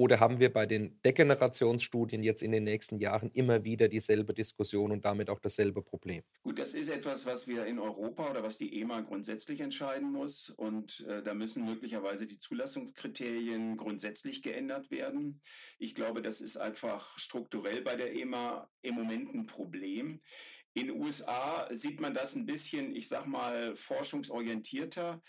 Oder 0.00 0.18
haben 0.18 0.40
wir 0.40 0.50
bei 0.50 0.64
den 0.64 0.98
Degenerationsstudien 1.02 2.22
jetzt 2.22 2.42
in 2.42 2.52
den 2.52 2.64
nächsten 2.64 2.96
Jahren 2.96 3.30
immer 3.34 3.64
wieder 3.64 3.86
dieselbe 3.86 4.32
Diskussion 4.32 4.92
und 4.92 5.04
damit 5.04 5.28
auch 5.28 5.40
dasselbe 5.40 5.82
Problem? 5.82 6.22
Gut, 6.42 6.58
das 6.58 6.72
ist 6.72 6.88
etwas, 6.88 7.26
was 7.26 7.46
wir 7.46 7.66
in 7.66 7.78
Europa 7.78 8.30
oder 8.30 8.42
was 8.42 8.56
die 8.56 8.80
EMA 8.80 9.02
grundsätzlich 9.02 9.60
entscheiden 9.60 10.10
muss. 10.10 10.48
Und 10.48 11.00
äh, 11.00 11.22
da 11.22 11.34
müssen 11.34 11.66
möglicherweise 11.66 12.24
die 12.24 12.38
Zulassungskriterien 12.38 13.76
grundsätzlich 13.76 14.40
geändert 14.40 14.90
werden. 14.90 15.42
Ich 15.78 15.94
glaube, 15.94 16.22
das 16.22 16.40
ist 16.40 16.56
einfach 16.56 17.18
strukturell 17.18 17.82
bei 17.82 17.94
der 17.94 18.14
EMA 18.14 18.70
im 18.80 18.94
Moment 18.94 19.34
ein 19.34 19.44
Problem. 19.44 20.22
In 20.72 20.86
den 20.86 21.00
USA 21.00 21.68
sieht 21.70 22.00
man 22.00 22.14
das 22.14 22.36
ein 22.36 22.46
bisschen, 22.46 22.94
ich 22.94 23.08
sag 23.08 23.26
mal, 23.26 23.76
forschungsorientierter. 23.76 25.20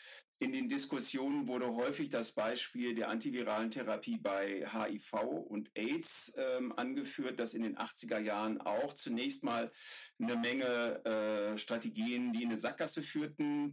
In 0.42 0.54
den 0.54 0.68
Diskussionen 0.68 1.48
wurde 1.48 1.68
häufig 1.76 2.10
das 2.10 2.32
Beispiel 2.32 2.96
der 2.96 3.10
antiviralen 3.10 3.70
Therapie 3.70 4.18
bei 4.18 4.66
HIV 4.66 5.14
und 5.22 5.70
AIDS 5.76 6.34
ähm, 6.36 6.74
angeführt, 6.76 7.40
das 7.40 7.54
in 7.54 7.62
den 7.62 7.78
80er 7.78 8.18
Jahren 8.18 8.60
auch 8.60 8.92
zunächst 8.94 9.44
mal 9.44 9.72
eine 10.20 10.36
Menge 10.36 11.06
äh, 11.06 11.60
Strategien, 11.60 12.34
die 12.34 12.42
in 12.42 12.50
eine 12.50 12.58
Sackgasse 12.58 13.04
führten, 13.04 13.72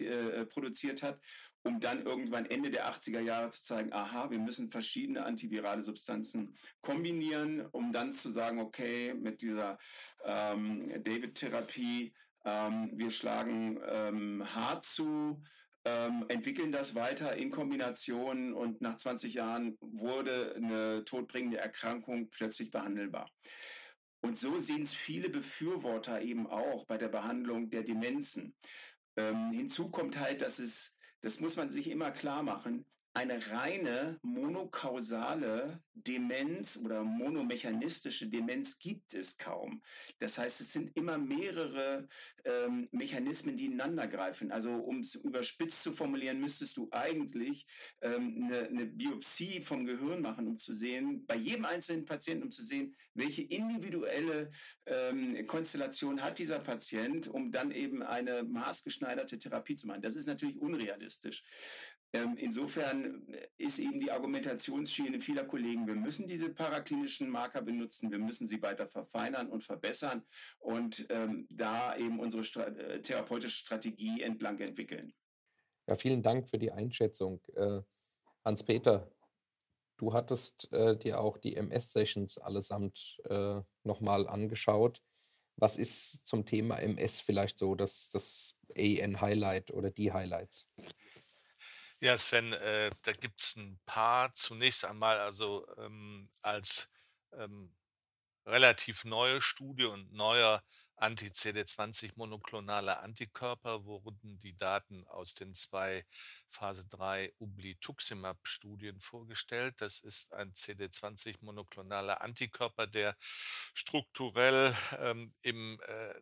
äh, 0.00 0.44
produziert 0.44 1.02
hat, 1.02 1.18
um 1.62 1.80
dann 1.80 2.04
irgendwann 2.04 2.44
Ende 2.44 2.70
der 2.70 2.92
80er 2.92 3.20
Jahre 3.20 3.48
zu 3.48 3.62
zeigen, 3.62 3.90
aha, 3.94 4.30
wir 4.30 4.40
müssen 4.40 4.70
verschiedene 4.70 5.24
antivirale 5.24 5.80
Substanzen 5.80 6.52
kombinieren, 6.82 7.64
um 7.72 7.92
dann 7.92 8.12
zu 8.12 8.28
sagen, 8.28 8.58
okay, 8.58 9.14
mit 9.14 9.40
dieser 9.40 9.78
ähm, 10.26 11.02
David-Therapie, 11.02 12.12
ähm, 12.44 12.90
wir 12.92 13.10
schlagen 13.10 13.80
ähm, 13.86 14.44
hart 14.54 14.84
zu, 14.84 15.42
ähm, 15.84 16.26
entwickeln 16.28 16.72
das 16.72 16.94
weiter 16.94 17.36
in 17.36 17.50
Kombination 17.50 18.52
und 18.52 18.80
nach 18.80 18.96
20 18.96 19.34
Jahren 19.34 19.78
wurde 19.80 20.54
eine 20.56 21.04
todbringende 21.04 21.58
Erkrankung 21.58 22.28
plötzlich 22.30 22.70
behandelbar. 22.70 23.30
Und 24.22 24.36
so 24.36 24.58
sehen 24.60 24.82
es 24.82 24.92
viele 24.92 25.30
Befürworter 25.30 26.20
eben 26.20 26.46
auch 26.46 26.84
bei 26.84 26.98
der 26.98 27.08
Behandlung 27.08 27.70
der 27.70 27.82
Demenzen. 27.82 28.54
Ähm, 29.16 29.50
hinzu 29.52 29.90
kommt 29.90 30.18
halt, 30.18 30.42
dass 30.42 30.58
es, 30.58 30.96
das 31.22 31.40
muss 31.40 31.56
man 31.56 31.70
sich 31.70 31.90
immer 31.90 32.10
klar 32.10 32.42
machen, 32.42 32.84
eine 33.12 33.50
reine 33.50 34.18
monokausale 34.22 35.82
Demenz 35.94 36.76
oder 36.76 37.02
monomechanistische 37.02 38.28
Demenz 38.28 38.78
gibt 38.78 39.14
es 39.14 39.36
kaum. 39.36 39.82
Das 40.18 40.38
heißt, 40.38 40.60
es 40.60 40.72
sind 40.72 40.96
immer 40.96 41.18
mehrere 41.18 42.08
ähm, 42.44 42.88
Mechanismen, 42.92 43.56
die 43.56 43.66
ineinander 43.66 44.06
greifen. 44.06 44.52
Also 44.52 44.72
um 44.72 45.00
es 45.00 45.16
überspitzt 45.16 45.82
zu 45.82 45.92
formulieren, 45.92 46.40
müsstest 46.40 46.76
du 46.76 46.88
eigentlich 46.92 47.66
ähm, 48.00 48.44
eine, 48.44 48.68
eine 48.68 48.86
Biopsie 48.86 49.60
vom 49.60 49.84
Gehirn 49.84 50.22
machen, 50.22 50.46
um 50.46 50.56
zu 50.56 50.72
sehen, 50.72 51.26
bei 51.26 51.36
jedem 51.36 51.64
einzelnen 51.64 52.04
Patienten, 52.04 52.44
um 52.44 52.50
zu 52.50 52.62
sehen, 52.62 52.94
welche 53.14 53.42
individuelle 53.42 54.50
ähm, 54.86 55.46
Konstellation 55.46 56.22
hat 56.22 56.38
dieser 56.38 56.60
Patient, 56.60 57.28
um 57.28 57.50
dann 57.50 57.72
eben 57.72 58.02
eine 58.02 58.44
maßgeschneiderte 58.44 59.38
Therapie 59.38 59.74
zu 59.74 59.86
machen. 59.86 60.02
Das 60.02 60.16
ist 60.16 60.26
natürlich 60.26 60.58
unrealistisch. 60.58 61.42
Ähm, 62.12 62.36
insofern 62.36 63.28
äh, 63.32 63.48
ist 63.56 63.78
eben 63.78 64.00
die 64.00 64.10
Argumentationsschiene 64.10 65.20
vieler 65.20 65.44
Kollegen, 65.44 65.86
wir 65.86 65.94
müssen 65.94 66.26
diese 66.26 66.50
paraklinischen 66.50 67.30
Marker 67.30 67.62
benutzen, 67.62 68.10
wir 68.10 68.18
müssen 68.18 68.48
sie 68.48 68.60
weiter 68.62 68.88
verfeinern 68.88 69.48
und 69.48 69.62
verbessern 69.62 70.24
und 70.58 71.06
ähm, 71.10 71.46
da 71.50 71.96
eben 71.96 72.18
unsere 72.18 72.42
Stra 72.42 72.64
äh, 72.64 73.00
therapeutische 73.00 73.58
Strategie 73.58 74.22
entlang 74.22 74.58
entwickeln. 74.58 75.12
Ja, 75.86 75.94
vielen 75.94 76.22
Dank 76.22 76.48
für 76.48 76.58
die 76.58 76.72
Einschätzung. 76.72 77.40
Äh, 77.54 77.80
Hans-Peter, 78.44 79.08
du 79.96 80.12
hattest 80.12 80.72
äh, 80.72 80.96
dir 80.96 81.20
auch 81.20 81.38
die 81.38 81.54
MS-Sessions 81.54 82.38
allesamt 82.38 83.20
äh, 83.28 83.60
nochmal 83.84 84.26
angeschaut. 84.26 85.00
Was 85.56 85.76
ist 85.76 86.26
zum 86.26 86.44
Thema 86.44 86.78
MS 86.78 87.20
vielleicht 87.20 87.58
so 87.58 87.74
das, 87.74 88.08
das 88.10 88.56
AN-Highlight 88.76 89.70
oder 89.70 89.90
die 89.90 90.12
Highlights? 90.12 90.66
Ja, 92.02 92.16
Sven, 92.16 92.52
äh, 92.54 92.90
da 93.02 93.12
gibt 93.12 93.40
es 93.40 93.56
ein 93.56 93.78
paar. 93.84 94.34
Zunächst 94.34 94.84
einmal 94.86 95.20
also 95.20 95.66
ähm, 95.76 96.28
als 96.40 96.88
ähm, 97.32 97.74
relativ 98.46 99.04
neue 99.04 99.42
Studie 99.42 99.84
und 99.84 100.12
neuer 100.12 100.64
Anti-CD20 100.96 102.12
monoklonaler 102.16 103.02
Antikörper 103.02 103.84
wurden 103.84 104.40
die 104.40 104.56
Daten 104.56 105.06
aus 105.08 105.34
den 105.34 105.54
zwei 105.54 106.06
Phase 106.48 106.86
3 106.88 107.34
Ublituximab-Studien 107.38 109.00
vorgestellt. 109.00 109.74
Das 109.82 110.00
ist 110.00 110.32
ein 110.32 110.52
CD20 110.54 111.36
monoklonaler 111.44 112.22
Antikörper, 112.22 112.86
der 112.86 113.16
strukturell 113.74 114.74
ähm, 114.98 115.34
im 115.42 115.78
äh, 115.86 116.14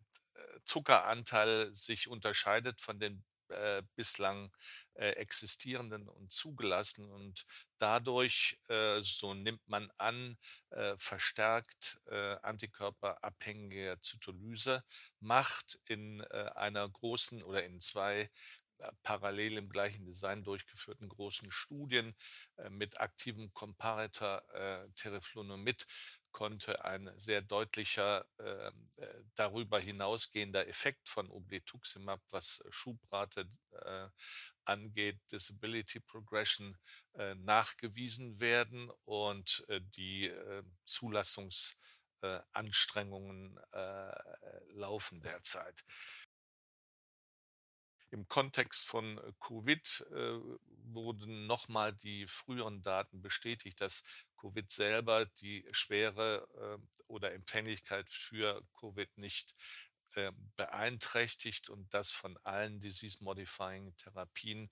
Zuckeranteil 0.64 1.72
sich 1.74 2.08
unterscheidet 2.08 2.80
von 2.80 2.98
den 2.98 3.24
äh, 3.50 3.82
bislang 3.94 4.50
äh, 4.94 5.10
existierenden 5.10 6.08
und 6.08 6.32
zugelassenen 6.32 7.10
und 7.10 7.44
dadurch, 7.78 8.58
äh, 8.68 9.00
so 9.02 9.34
nimmt 9.34 9.66
man 9.68 9.90
an, 9.96 10.36
äh, 10.70 10.96
verstärkt 10.96 12.00
äh, 12.06 12.36
antikörperabhängige 12.42 13.98
Zytolyse 14.00 14.82
macht 15.20 15.78
in 15.86 16.22
einer 16.22 16.88
großen 16.88 17.42
oder 17.42 17.64
in 17.64 17.80
zwei 17.80 18.30
parallel 19.02 19.58
im 19.58 19.68
gleichen 19.68 20.04
Design 20.04 20.44
durchgeführten 20.44 21.08
großen 21.08 21.50
Studien 21.50 22.14
mit 22.70 23.00
aktivem 23.00 23.52
Comparator 23.52 24.42
Teriflunomid 24.94 25.86
konnte 26.38 26.84
ein 26.84 27.10
sehr 27.16 27.42
deutlicher 27.42 28.24
ähm, 28.38 28.88
äh, 28.98 29.06
darüber 29.34 29.80
hinausgehender 29.80 30.68
Effekt 30.68 31.08
von 31.08 31.28
Obletuximab, 31.28 32.20
was 32.30 32.62
Schubrate 32.70 33.48
äh, 33.72 34.06
angeht, 34.64 35.18
Disability 35.32 35.98
Progression 35.98 36.76
äh, 37.14 37.34
nachgewiesen 37.34 38.38
werden 38.38 38.88
und 39.04 39.64
äh, 39.66 39.80
die 39.96 40.28
äh, 40.28 40.62
Zulassungsanstrengungen 40.84 43.58
laufen 44.74 45.20
derzeit. 45.20 45.84
Im 48.10 48.26
Kontext 48.28 48.86
von 48.86 49.18
äh, 49.18 49.32
Covid 49.40 50.06
äh, 50.12 50.38
wurden 50.92 51.46
nochmal 51.46 51.94
die 51.94 52.26
früheren 52.26 52.82
Daten 52.82 53.20
bestätigt, 53.20 53.80
dass 53.80 54.02
Covid 54.38 54.70
selber 54.70 55.26
die 55.26 55.66
Schwere 55.72 56.48
äh, 56.56 56.78
oder 57.06 57.32
Empfänglichkeit 57.32 58.10
für 58.10 58.62
Covid 58.78 59.18
nicht 59.18 59.54
äh, 60.14 60.32
beeinträchtigt 60.56 61.68
und 61.68 61.92
dass 61.92 62.10
von 62.10 62.38
allen 62.44 62.80
Disease-Modifying 62.80 63.94
Therapien 63.96 64.70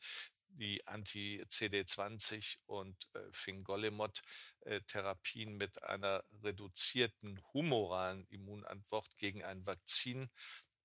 die 0.49 0.87
Anti-CD20 0.87 2.59
und 2.67 2.97
äh, 3.15 3.21
Fingolimod-Therapien 3.33 5.51
äh, 5.51 5.57
mit 5.57 5.83
einer 5.83 6.25
reduzierten 6.43 7.43
humoralen 7.53 8.27
Immunantwort 8.29 9.19
gegen 9.19 9.45
ein 9.45 9.67
Vakzin 9.67 10.31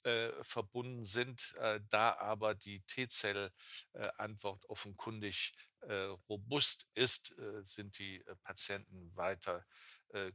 äh, 0.03 0.31
verbunden 0.43 1.05
sind, 1.05 1.55
äh, 1.59 1.79
da 1.89 2.15
aber 2.17 2.55
die 2.55 2.81
T-Zell-Antwort 2.81 4.65
offenkundig 4.65 5.53
äh, 5.81 6.15
robust 6.29 6.89
ist, 6.93 7.37
äh, 7.37 7.61
sind 7.63 7.97
die 7.99 8.25
äh, 8.25 8.35
Patienten 8.43 9.15
weiter 9.15 9.65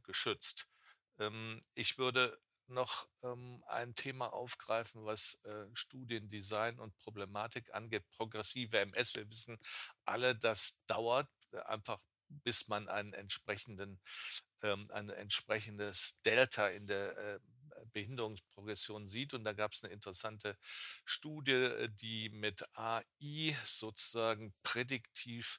geschützt. 0.05 0.67
Ähm, 1.19 1.63
ich 1.75 1.99
würde 1.99 2.41
noch 2.67 3.07
ähm, 3.23 3.63
ein 3.67 3.95
Thema 3.95 4.33
aufgreifen, 4.33 5.05
was 5.05 5.39
Studiendesign 5.75 6.79
und 6.79 6.97
Problematik 6.97 7.75
angeht. 7.75 8.09
Progressive 8.09 8.79
MS, 8.79 9.15
wir 9.17 9.29
wissen 9.29 9.59
alle, 10.07 10.35
das 10.35 10.81
dauert 10.87 11.29
einfach 11.67 12.01
bis 12.29 12.69
man 12.69 12.89
einen 12.89 13.13
entsprechenden, 13.13 14.01
ähm, 14.63 14.89
ein 14.93 15.11
entsprechendes 15.11 16.21
Delta 16.25 16.69
in 16.69 16.87
der 16.87 17.41
Behinderungsprogression 17.97 19.09
sieht. 19.09 19.33
Und 19.33 19.45
da 19.45 19.55
gab 19.55 19.73
es 19.73 19.83
eine 19.83 19.93
interessante 19.95 20.59
Studie, 21.07 21.53
äh, 21.53 21.89
die 21.89 22.29
mit 22.29 22.63
AI 22.75 23.57
sozusagen 23.65 24.53
prädiktiv 24.63 25.59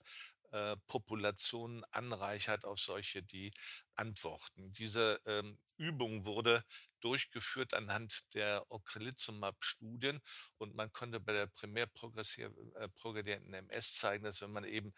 äh, 0.51 0.77
Populationen 0.87 1.83
anreichert 1.91 2.63
auf 2.63 2.79
solche, 2.79 3.23
die 3.23 3.51
antworten. 3.95 4.71
Diese 4.71 5.19
ähm, 5.25 5.57
Übung 5.77 6.25
wurde 6.25 6.63
durchgeführt 7.01 7.73
anhand 7.73 8.33
der 8.33 8.63
Ocrelizumab-Studien. 8.71 10.21
Und 10.57 10.75
man 10.75 10.91
konnte 10.91 11.19
bei 11.19 11.33
der 11.33 11.47
primär 11.47 11.85
äh, 11.85 12.89
progredierten 12.95 13.53
MS 13.53 13.95
zeigen, 13.95 14.23
dass 14.23 14.41
wenn 14.41 14.51
man 14.51 14.65
eben 14.65 14.93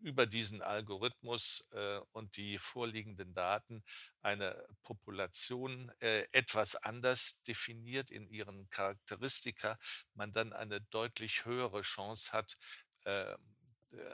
über 0.00 0.26
diesen 0.26 0.62
Algorithmus 0.62 1.66
äh, 1.72 1.98
und 2.12 2.36
die 2.36 2.58
vorliegenden 2.58 3.34
Daten 3.34 3.82
eine 4.22 4.64
Population 4.82 5.90
äh, 6.00 6.26
etwas 6.32 6.76
anders 6.76 7.40
definiert 7.42 8.10
in 8.10 8.28
ihren 8.28 8.68
Charakteristika, 8.70 9.78
man 10.14 10.32
dann 10.32 10.52
eine 10.52 10.80
deutlich 10.80 11.44
höhere 11.44 11.82
Chance 11.82 12.32
hat, 12.32 12.56
äh, 13.04 13.36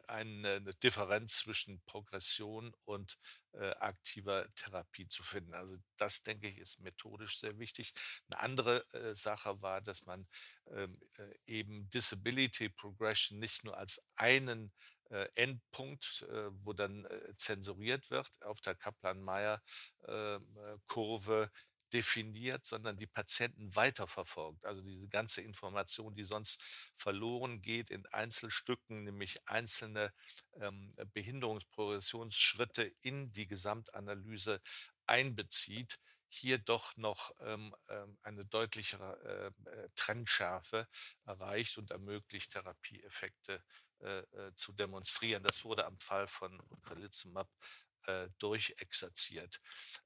eine 0.07 0.61
Differenz 0.83 1.38
zwischen 1.38 1.83
Progression 1.85 2.73
und 2.85 3.12
äh, 3.12 3.41
aktiver 3.78 4.47
Therapie 4.54 5.09
zu 5.09 5.23
finden. 5.23 5.54
Also 5.54 5.76
das, 5.97 6.23
denke 6.23 6.49
ich, 6.49 6.59
ist 6.59 6.80
methodisch 6.80 7.38
sehr 7.38 7.59
wichtig. 7.59 7.92
Eine 8.30 8.40
andere 8.40 8.85
äh, 8.92 9.14
Sache 9.14 9.61
war, 9.62 9.80
dass 9.80 10.06
man 10.06 10.26
ähm, 10.71 10.99
äh, 11.18 11.35
eben 11.47 11.88
Disability 11.90 12.68
Progression 12.71 13.38
nicht 13.38 13.64
nur 13.64 13.76
als 13.76 14.02
einen 14.16 14.73
äh, 15.12 15.28
Endpunkt, 15.35 16.26
äh, 16.30 16.50
wo 16.64 16.73
dann 16.73 17.04
äh, 17.04 17.37
zensuriert 17.37 18.11
wird 18.11 18.30
auf 18.42 18.61
der 18.61 18.75
Kaplan-Meier-Kurve 18.75 21.50
definiert, 21.92 22.64
sondern 22.64 22.96
die 22.96 23.07
Patienten 23.07 23.74
weiterverfolgt. 23.74 24.64
Also 24.64 24.83
diese 24.83 25.09
ganze 25.09 25.42
Information, 25.42 26.14
die 26.14 26.24
sonst 26.24 26.62
verloren 26.94 27.61
geht 27.62 27.90
in 27.90 28.07
Einzelstücken, 28.07 29.05
nämlich 29.05 29.38
einzelne 29.46 30.12
ähm, 30.61 30.92
Behinderungsprogressionsschritte 31.12 32.83
in 33.02 33.33
die 33.33 33.46
Gesamtanalyse 33.46 34.61
einbezieht, 35.07 35.98
hier 36.28 36.59
doch 36.59 36.96
noch 36.96 37.33
ähm, 37.40 37.74
ähm 37.88 38.18
eine 38.22 38.44
deutlichere 38.46 39.52
äh, 39.66 39.70
äh, 39.70 39.88
Trendschärfe 39.96 40.88
erreicht 41.26 41.76
und 41.76 41.90
ermöglicht, 41.90 42.52
Therapieeffekte 42.52 43.62
äh, 44.00 44.20
äh, 44.20 44.55
zu 44.55 44.72
demonstrieren. 44.72 45.42
Das 45.42 45.64
wurde 45.64 45.85
am 45.87 45.98
Fall 46.00 46.26
von 46.26 46.61
Ocrelizumab 46.70 47.48
äh, 48.07 48.29
durchexerziert. 48.38 49.61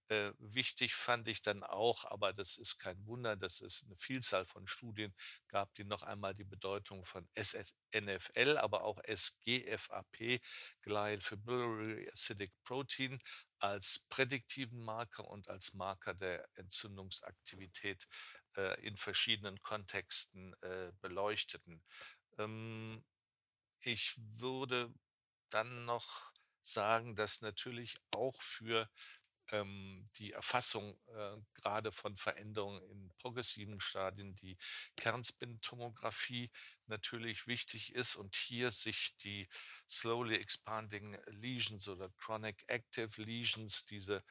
Äh, 0.08 0.32
wichtig 0.38 0.94
fand 0.94 1.28
ich 1.28 1.42
dann 1.42 1.62
auch, 1.62 2.04
aber 2.04 2.32
das 2.32 2.56
ist 2.56 2.78
kein 2.78 3.04
Wunder, 3.06 3.36
dass 3.36 3.60
es 3.60 3.84
eine 3.84 3.96
Vielzahl 3.96 4.44
von 4.44 4.68
Studien 4.68 5.14
gab, 5.48 5.74
die 5.74 5.84
noch 5.84 6.02
einmal 6.02 6.34
die 6.34 6.44
Bedeutung 6.44 7.04
von 7.04 7.28
SNFL, 7.34 8.58
aber 8.58 8.84
auch 8.84 9.00
SGFAP, 9.06 10.40
Glial 10.82 11.20
Fibrillary 11.20 12.08
Acidic 12.12 12.52
Protein, 12.64 13.20
als 13.58 14.04
prädiktiven 14.10 14.80
Marker 14.80 15.26
und 15.28 15.50
als 15.50 15.72
Marker 15.74 16.14
der 16.14 16.46
Entzündungsaktivität 16.54 18.06
äh, 18.56 18.80
in 18.86 18.96
verschiedenen 18.96 19.60
Kontexten 19.62 20.54
äh, 20.62 20.92
beleuchteten. 21.00 21.82
Ähm, 22.38 23.04
ich 23.80 24.14
würde 24.16 24.92
dann 25.50 25.84
noch 25.84 26.35
sagen, 26.66 27.14
dass 27.16 27.42
natürlich 27.42 27.94
auch 28.10 28.40
für 28.42 28.88
ähm, 29.52 30.08
die 30.18 30.32
Erfassung 30.32 30.98
äh, 31.08 31.36
gerade 31.54 31.92
von 31.92 32.16
Veränderungen 32.16 32.82
in 32.90 33.12
progressiven 33.18 33.80
Stadien 33.80 34.34
die 34.36 34.56
Kernspintomographie 34.96 36.50
natürlich 36.88 37.46
wichtig 37.46 37.94
ist 37.94 38.16
und 38.16 38.34
hier 38.34 38.70
sich 38.70 39.16
die 39.22 39.48
slowly 39.88 40.36
expanding 40.36 41.16
lesions 41.26 41.88
oder 41.88 42.10
chronic 42.16 42.64
active 42.68 43.22
lesions, 43.22 43.84
diese 43.84 44.24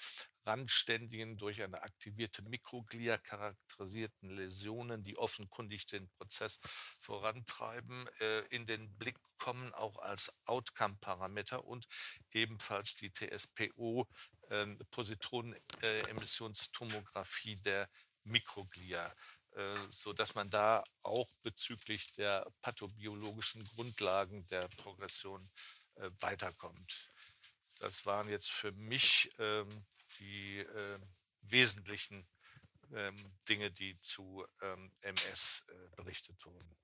randständigen, 0.46 1.38
durch 1.38 1.62
eine 1.62 1.82
aktivierte 1.82 2.42
Mikroglia 2.44 3.18
charakterisierten 3.18 4.30
Läsionen, 4.30 5.04
die 5.04 5.18
offenkundig 5.18 5.86
den 5.88 6.08
Prozess 6.10 6.60
vorantreiben, 7.00 8.08
äh, 8.20 8.42
in 8.50 8.66
den 8.66 8.96
Blick 8.98 9.18
kommen, 9.38 9.74
auch 9.74 10.00
als 10.00 10.32
Outcome-Parameter 10.46 11.66
und 11.66 11.86
ebenfalls 12.32 12.96
die 12.96 13.12
TSPO, 13.12 14.08
äh, 14.50 14.66
Positronenemissionstomographie 14.92 17.58
der 17.58 17.90
Mikroglia 18.24 19.14
so 19.90 20.14
dass 20.14 20.36
man 20.36 20.50
da 20.50 20.84
auch 21.02 21.30
bezüglich 21.42 22.12
der 22.14 22.46
pathobiologischen 22.62 23.64
Grundlagen 23.66 24.46
der 24.48 24.68
Progression 24.70 25.50
äh, 25.96 26.10
weiterkommt. 26.20 27.12
Das 27.80 28.06
waren 28.06 28.30
jetzt 28.30 28.52
für 28.52 28.72
mich 28.74 29.30
ähm, 29.40 29.70
die 30.20 30.60
äh, 30.60 31.00
wesentlichen 31.44 32.26
ähm, 32.94 33.16
Dinge, 33.48 33.72
die 33.72 34.00
zu 34.00 34.46
ähm, 34.62 34.92
MS 35.02 35.66
äh, 35.70 35.96
berichtet 35.96 36.46
wurden. 36.46 36.76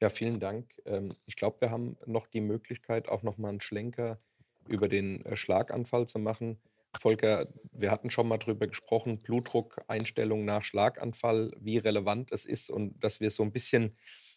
Ja, 0.00 0.08
vielen 0.08 0.40
Dank. 0.40 0.72
Ähm, 0.84 1.14
ich 1.26 1.36
glaube, 1.36 1.60
wir 1.60 1.70
haben 1.70 1.96
noch 2.06 2.26
die 2.26 2.40
Möglichkeit, 2.40 3.08
auch 3.08 3.22
noch 3.22 3.38
mal 3.38 3.50
einen 3.50 3.60
Schlenker 3.60 4.20
über 4.68 4.88
den 4.88 5.24
äh, 5.24 5.36
Schlaganfall 5.36 6.06
zu 6.06 6.18
machen. 6.18 6.60
Volker, 6.98 7.48
wir 7.72 7.90
hatten 7.90 8.10
schon 8.10 8.28
mal 8.28 8.38
drüber 8.38 8.66
gesprochen, 8.66 9.18
Blutdruckeinstellung 9.18 10.44
nach 10.44 10.62
Schlaganfall, 10.64 11.52
wie 11.58 11.78
relevant 11.78 12.32
es 12.32 12.46
ist 12.46 12.70
und 12.70 13.02
dass 13.02 13.20
wir 13.20 13.30
so 13.30 13.42
ein 13.42 13.52
bisschen, 13.52 13.96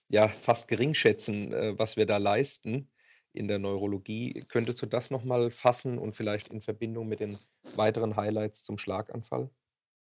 ja, 0.10 0.28
fast 0.28 0.68
gering 0.68 0.94
schätzen, 0.94 1.54
äh, 1.54 1.78
was 1.78 1.98
wir 1.98 2.06
da 2.06 2.18
leisten 2.18 2.92
in 3.34 3.48
der 3.48 3.60
Neurologie. 3.60 4.44
Könntest 4.48 4.82
du 4.82 4.86
das 4.86 5.12
noch 5.12 5.24
mal 5.24 5.52
fassen 5.52 5.98
und 5.98 6.16
vielleicht 6.16 6.48
in 6.50 6.62
Verbindung 6.62 7.08
mit 7.08 7.20
den 7.20 7.38
weiteren 7.76 8.16
Highlights 8.16 8.64
zum 8.64 8.78
Schlaganfall? 8.78 9.50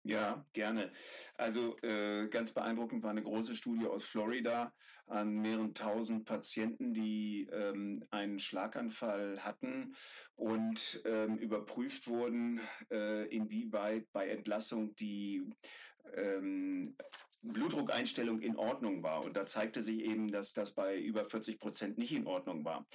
Ja, 0.07 0.45
gerne. 0.53 0.93
Also 1.39 1.79
äh, 1.79 2.29
ganz 2.29 2.53
beeindruckend 2.53 3.03
war 3.03 3.11
eine 3.11 3.23
große 3.23 3.55
Studie 3.55 3.87
aus 3.87 4.05
Florida, 4.05 4.75
an 5.07 5.41
mehreren 5.41 5.73
tausend 5.73 6.27
Patienten, 6.27 6.93
die 6.93 7.49
ähm, 7.51 8.05
einen 8.11 8.39
Schlaganfall 8.39 9.43
hatten 9.43 9.95
und 10.37 11.01
ähm, 11.07 11.39
überprüft 11.39 12.07
wurden, 12.07 12.61
äh, 12.91 13.27
inwieweit 13.35 14.13
bei 14.13 14.29
Entlassung 14.29 14.95
die 14.97 15.49
ähm, 16.15 16.97
Blutdruckeinstellung 17.45 18.41
in 18.41 18.57
Ordnung 18.57 19.03
war. 19.03 19.25
Und 19.25 19.37
da 19.37 19.47
zeigte 19.47 19.81
sich 19.81 20.01
eben, 20.01 20.31
dass 20.31 20.53
das 20.53 20.73
bei 20.73 20.99
über 20.99 21.25
40 21.25 21.59
Prozent 21.59 21.99
nicht 21.99 22.13
in 22.13 22.27
Ordnung 22.27 22.65
war. 22.65 22.87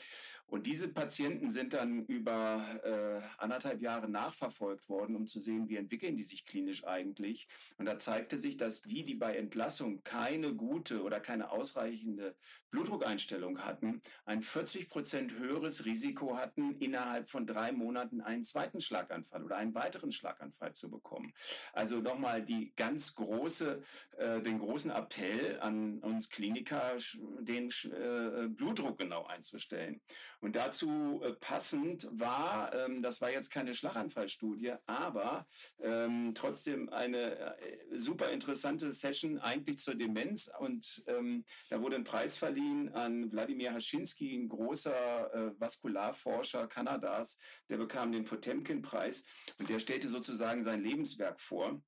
Und 0.49 0.65
diese 0.65 0.87
Patienten 0.87 1.51
sind 1.51 1.73
dann 1.73 2.05
über 2.05 2.65
äh, 2.83 3.21
anderthalb 3.37 3.81
Jahre 3.81 4.09
nachverfolgt 4.09 4.89
worden, 4.89 5.15
um 5.15 5.27
zu 5.27 5.39
sehen, 5.39 5.69
wie 5.69 5.75
entwickeln 5.77 6.17
die 6.17 6.23
sich 6.23 6.45
klinisch 6.45 6.85
eigentlich. 6.85 7.47
Und 7.77 7.85
da 7.85 7.99
zeigte 7.99 8.37
sich, 8.37 8.57
dass 8.57 8.81
die, 8.81 9.03
die 9.03 9.13
bei 9.13 9.35
Entlassung 9.35 10.03
keine 10.03 10.55
gute 10.55 11.03
oder 11.03 11.19
keine 11.19 11.51
ausreichende 11.51 12.35
Blutdruckeinstellung 12.71 13.59
hatten, 13.59 14.01
ein 14.25 14.41
40 14.41 14.89
Prozent 14.89 15.33
höheres 15.37 15.85
Risiko 15.85 16.37
hatten, 16.37 16.75
innerhalb 16.79 17.29
von 17.29 17.45
drei 17.45 17.71
Monaten 17.71 18.21
einen 18.21 18.43
zweiten 18.43 18.81
Schlaganfall 18.81 19.43
oder 19.43 19.57
einen 19.57 19.75
weiteren 19.75 20.11
Schlaganfall 20.11 20.73
zu 20.73 20.89
bekommen. 20.89 21.33
Also 21.73 21.99
nochmal 21.99 22.43
die 22.43 22.73
ganz 22.75 23.13
große, 23.15 23.83
äh, 24.17 24.38
den 24.45 24.59
großen 24.59 24.91
Appell 24.91 25.59
an 25.59 25.99
uns 25.99 26.29
Kliniker, 26.29 26.95
den 27.39 27.69
äh, 27.69 28.47
Blutdruck 28.47 28.97
genau 28.97 29.25
einzustellen. 29.25 30.01
Und 30.41 30.55
dazu 30.55 31.21
äh, 31.23 31.33
passend 31.33 32.07
war, 32.11 32.73
ähm, 32.73 33.01
das 33.01 33.21
war 33.21 33.31
jetzt 33.31 33.49
keine 33.51 33.73
Schlaganfallstudie, 33.73 34.73
aber 34.85 35.45
ähm, 35.81 36.33
trotzdem 36.33 36.89
eine 36.89 37.37
äh, 37.37 37.77
super 37.93 38.29
interessante 38.31 38.91
Session 38.91 39.37
eigentlich 39.39 39.79
zur 39.79 39.95
Demenz. 39.95 40.49
Und 40.59 41.03
ähm, 41.07 41.43
da 41.69 41.81
wurde 41.81 41.97
ein 41.97 42.03
Preis 42.03 42.37
verliehen 42.37 42.93
an 42.93 43.31
Wladimir 43.31 43.73
Haschinski, 43.73 44.35
ein 44.35 44.47
großer 44.47 45.33
äh, 45.33 45.59
Vaskularforscher 45.59 46.67
Kanadas. 46.67 47.37
Der 47.69 47.77
bekam 47.77 48.11
den 48.11 48.23
Potemkin-Preis 48.23 49.23
und 49.57 49.69
der 49.69 49.79
stellte 49.79 50.07
sozusagen 50.07 50.63
sein 50.63 50.83
Lebenswerk 50.83 51.39
vor 51.41 51.81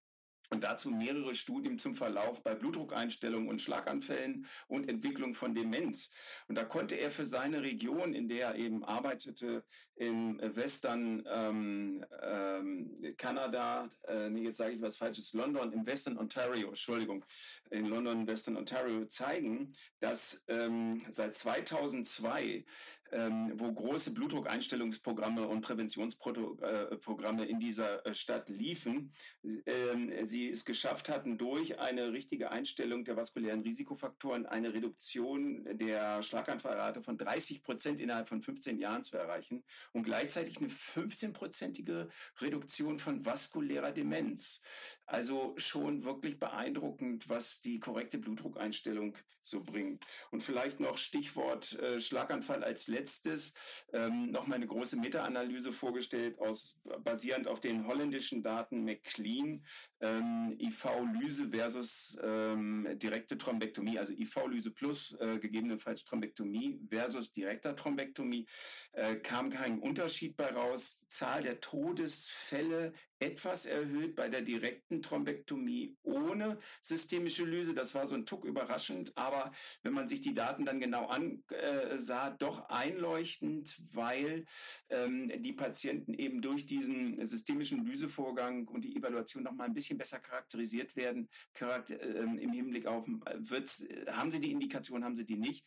und 0.51 0.63
dazu 0.63 0.91
mehrere 0.91 1.33
Studien 1.33 1.79
zum 1.79 1.93
Verlauf 1.93 2.43
bei 2.43 2.53
Blutdruckeinstellungen 2.53 3.49
und 3.49 3.61
Schlaganfällen 3.61 4.45
und 4.67 4.89
Entwicklung 4.89 5.33
von 5.33 5.55
Demenz. 5.55 6.11
Und 6.47 6.57
da 6.57 6.65
konnte 6.65 6.95
er 6.95 7.09
für 7.09 7.25
seine 7.25 7.63
Region, 7.63 8.13
in 8.13 8.27
der 8.27 8.47
er 8.47 8.55
eben 8.55 8.83
arbeitete, 8.83 9.63
in 9.95 10.39
Western 10.55 11.23
ähm, 11.31 12.05
ähm, 12.21 13.15
Kanada, 13.17 13.89
äh, 14.07 14.29
nee, 14.29 14.43
jetzt 14.43 14.57
sage 14.57 14.73
ich 14.73 14.81
was 14.81 14.97
Falsches, 14.97 15.33
London, 15.33 15.71
in 15.71 15.85
Western 15.85 16.17
Ontario, 16.17 16.67
Entschuldigung, 16.67 17.23
in 17.69 17.85
London, 17.85 18.27
Western 18.27 18.57
Ontario 18.57 19.05
zeigen, 19.05 19.71
dass 20.01 20.43
ähm, 20.47 21.01
seit 21.09 21.33
2002 21.33 22.65
ähm, 23.11 23.51
wo 23.55 23.71
große 23.71 24.11
Blutdruckeinstellungsprogramme 24.11 25.47
und 25.47 25.61
Präventionsprogramme 25.61 27.45
in 27.45 27.59
dieser 27.59 28.05
äh, 28.05 28.13
Stadt 28.13 28.49
liefen, 28.49 29.11
ähm, 29.43 30.13
sie 30.23 30.49
es 30.49 30.63
geschafft 30.65 31.09
hatten, 31.09 31.37
durch 31.37 31.79
eine 31.79 32.13
richtige 32.13 32.51
Einstellung 32.51 33.03
der 33.03 33.17
vaskulären 33.17 33.61
Risikofaktoren 33.61 34.45
eine 34.45 34.73
Reduktion 34.73 35.65
der 35.77 36.23
Schlaganfallrate 36.23 37.01
von 37.01 37.17
30 37.17 37.63
Prozent 37.63 37.99
innerhalb 37.99 38.27
von 38.27 38.41
15 38.41 38.77
Jahren 38.79 39.03
zu 39.03 39.17
erreichen 39.17 39.63
und 39.91 40.03
gleichzeitig 40.03 40.57
eine 40.57 40.69
15-prozentige 40.69 42.07
Reduktion 42.39 42.97
von 42.97 43.25
vaskulärer 43.25 43.91
Demenz. 43.91 44.61
Also 45.05 45.53
schon 45.57 46.05
wirklich 46.05 46.39
beeindruckend, 46.39 47.27
was 47.27 47.59
die 47.59 47.79
korrekte 47.79 48.17
Blutdruckeinstellung 48.17 49.17
so 49.43 49.61
bringt. 49.61 49.90
Und 50.31 50.41
vielleicht 50.43 50.79
noch 50.79 50.97
Stichwort 50.97 51.77
äh, 51.79 51.99
Schlaganfall 51.99 52.63
als 52.63 52.87
letztes. 52.87 53.53
Ähm, 53.93 54.31
noch 54.31 54.47
mal 54.47 54.55
eine 54.55 54.67
große 54.67 54.97
Meta-Analyse 54.97 55.71
vorgestellt, 55.71 56.39
aus, 56.39 56.77
basierend 57.03 57.47
auf 57.47 57.59
den 57.59 57.87
holländischen 57.87 58.43
Daten 58.43 58.83
McLean, 58.83 59.65
ähm, 60.01 60.57
IV-Lyse 60.59 61.49
versus 61.49 62.19
ähm, 62.23 62.87
direkte 62.95 63.37
Thrombektomie, 63.37 63.99
also 63.99 64.13
IV-Lyse 64.13 64.71
plus 64.71 65.15
äh, 65.19 65.37
gegebenenfalls 65.39 66.03
Thrombektomie 66.03 66.79
versus 66.89 67.31
direkter 67.31 67.75
Thrombektomie, 67.75 68.47
äh, 68.93 69.15
kam 69.15 69.49
kein 69.49 69.79
Unterschied 69.79 70.35
bei 70.35 70.49
raus. 70.49 71.03
Zahl 71.07 71.43
der 71.43 71.61
Todesfälle 71.61 72.93
etwas 73.21 73.65
erhöht 73.65 74.15
bei 74.15 74.29
der 74.29 74.41
direkten 74.41 75.01
Thrombektomie 75.01 75.95
ohne 76.03 76.57
systemische 76.81 77.45
Lyse. 77.45 77.73
Das 77.73 77.93
war 77.93 78.07
so 78.07 78.15
ein 78.15 78.25
Tuck 78.25 78.45
überraschend, 78.45 79.15
aber 79.15 79.51
wenn 79.83 79.93
man 79.93 80.07
sich 80.07 80.21
die 80.21 80.33
Daten 80.33 80.65
dann 80.65 80.79
genau 80.79 81.07
ansah, 81.07 82.31
doch 82.31 82.67
einleuchtend, 82.69 83.79
weil 83.93 84.45
ähm, 84.89 85.31
die 85.41 85.53
Patienten 85.53 86.13
eben 86.13 86.41
durch 86.41 86.65
diesen 86.65 87.23
systemischen 87.25 87.85
Lysevorgang 87.85 88.67
und 88.67 88.83
die 88.83 88.95
Evaluation 88.95 89.43
noch 89.43 89.53
mal 89.53 89.65
ein 89.65 89.73
bisschen 89.73 89.90
besser 89.95 90.19
charakterisiert 90.19 90.95
werden, 90.95 91.29
charakter 91.53 91.99
äh, 91.99 92.23
im 92.23 92.51
Hinblick 92.51 92.85
auf, 92.85 93.05
wird's, 93.07 93.87
haben 94.07 94.31
sie 94.31 94.39
die 94.39 94.51
Indikation, 94.51 95.03
haben 95.03 95.15
sie 95.15 95.25
die 95.25 95.37
nicht. 95.37 95.65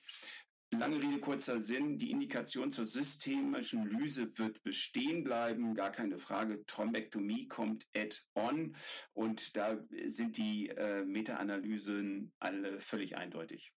Lange 0.79 1.01
Rede, 1.01 1.21
kurzer 1.21 1.61
Sinn. 1.61 1.99
Die 1.99 2.11
Indikation 2.11 2.73
zur 2.73 2.85
systemischen 2.85 3.85
Lyse 3.85 4.37
wird 4.39 4.63
bestehen 4.65 5.23
bleiben, 5.23 5.75
gar 5.75 5.93
keine 5.93 6.19
Frage. 6.19 6.65
Thrombektomie 6.67 7.47
kommt 7.47 7.87
add-on 7.97 8.75
und 9.13 9.57
da 9.57 9.79
sind 10.07 10.37
die 10.37 10.71
äh, 10.71 11.05
Meta-Analysen 11.05 12.33
alle 12.41 12.81
völlig 12.81 13.17
eindeutig. 13.17 13.73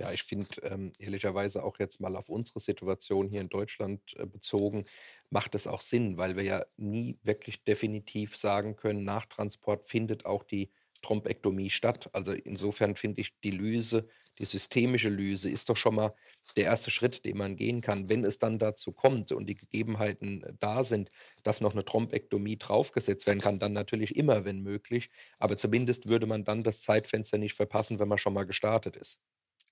Ja, 0.00 0.12
ich 0.12 0.22
finde 0.22 0.48
ähm, 0.62 0.92
ehrlicherweise 0.98 1.62
auch 1.62 1.78
jetzt 1.78 2.00
mal 2.00 2.16
auf 2.16 2.30
unsere 2.30 2.58
Situation 2.58 3.28
hier 3.28 3.42
in 3.42 3.50
Deutschland 3.50 4.00
äh, 4.16 4.24
bezogen, 4.24 4.86
macht 5.28 5.54
es 5.54 5.66
auch 5.66 5.82
Sinn, 5.82 6.16
weil 6.16 6.36
wir 6.36 6.42
ja 6.42 6.64
nie 6.78 7.18
wirklich 7.22 7.64
definitiv 7.64 8.34
sagen 8.36 8.76
können, 8.76 9.04
nach 9.04 9.26
Transport 9.26 9.86
findet 9.86 10.24
auch 10.24 10.42
die 10.42 10.70
Thrombektomie 11.02 11.68
statt. 11.68 12.08
Also 12.14 12.32
insofern 12.32 12.96
finde 12.96 13.20
ich 13.20 13.38
die 13.40 13.50
Lyse, 13.50 14.08
die 14.38 14.46
systemische 14.46 15.10
Lyse 15.10 15.50
ist 15.50 15.68
doch 15.68 15.76
schon 15.76 15.96
mal 15.96 16.14
der 16.56 16.64
erste 16.64 16.90
Schritt, 16.90 17.26
den 17.26 17.36
man 17.36 17.56
gehen 17.56 17.82
kann. 17.82 18.08
Wenn 18.08 18.24
es 18.24 18.38
dann 18.38 18.58
dazu 18.58 18.92
kommt 18.92 19.32
und 19.32 19.46
die 19.48 19.54
Gegebenheiten 19.56 20.42
äh, 20.44 20.54
da 20.58 20.82
sind, 20.82 21.10
dass 21.42 21.60
noch 21.60 21.72
eine 21.72 21.84
Thrombektomie 21.84 22.56
draufgesetzt 22.56 23.26
werden 23.26 23.40
kann, 23.40 23.58
dann 23.58 23.74
natürlich 23.74 24.16
immer, 24.16 24.46
wenn 24.46 24.60
möglich. 24.62 25.10
Aber 25.38 25.58
zumindest 25.58 26.08
würde 26.08 26.26
man 26.26 26.44
dann 26.44 26.62
das 26.62 26.80
Zeitfenster 26.80 27.36
nicht 27.36 27.54
verpassen, 27.54 27.98
wenn 27.98 28.08
man 28.08 28.18
schon 28.18 28.32
mal 28.32 28.44
gestartet 28.46 28.96
ist. 28.96 29.20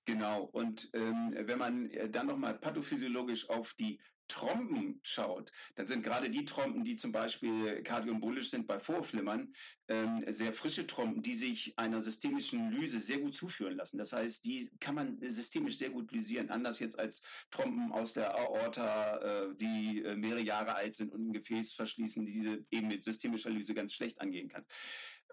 Genau. 0.09 0.49
Und 0.53 0.89
ähm, 0.93 1.35
wenn 1.35 1.59
man 1.59 1.91
äh, 1.91 2.09
dann 2.09 2.25
nochmal 2.25 2.57
pathophysiologisch 2.57 3.47
auf 3.47 3.75
die 3.75 3.99
Trompen 4.27 4.99
schaut, 5.03 5.51
dann 5.75 5.85
sind 5.85 6.03
gerade 6.03 6.31
die 6.31 6.45
Trompen, 6.45 6.83
die 6.83 6.95
zum 6.95 7.11
Beispiel 7.11 7.83
kardioembolisch 7.83 8.49
sind 8.49 8.65
bei 8.65 8.79
Vorflimmern, 8.79 9.53
ähm, 9.87 10.23
sehr 10.27 10.53
frische 10.53 10.87
Trompen, 10.87 11.21
die 11.21 11.35
sich 11.35 11.77
einer 11.77 12.01
systemischen 12.01 12.71
Lyse 12.71 12.99
sehr 12.99 13.19
gut 13.19 13.35
zuführen 13.35 13.75
lassen. 13.75 13.99
Das 13.99 14.13
heißt, 14.13 14.45
die 14.45 14.71
kann 14.79 14.95
man 14.95 15.19
systemisch 15.21 15.77
sehr 15.77 15.91
gut 15.91 16.11
lysieren, 16.11 16.49
anders 16.49 16.79
jetzt 16.79 16.97
als 16.97 17.21
Trompen 17.51 17.91
aus 17.91 18.13
der 18.13 18.35
Aorta, 18.35 19.17
äh, 19.17 19.55
die 19.55 20.01
äh, 20.03 20.15
mehrere 20.15 20.41
Jahre 20.41 20.73
alt 20.73 20.95
sind 20.95 21.11
und 21.11 21.29
ein 21.29 21.33
Gefäß 21.33 21.73
verschließen, 21.73 22.25
die 22.25 22.65
eben 22.71 22.87
mit 22.87 23.03
systemischer 23.03 23.51
Lyse 23.51 23.75
ganz 23.75 23.93
schlecht 23.93 24.21
angehen 24.21 24.47
kann. 24.47 24.63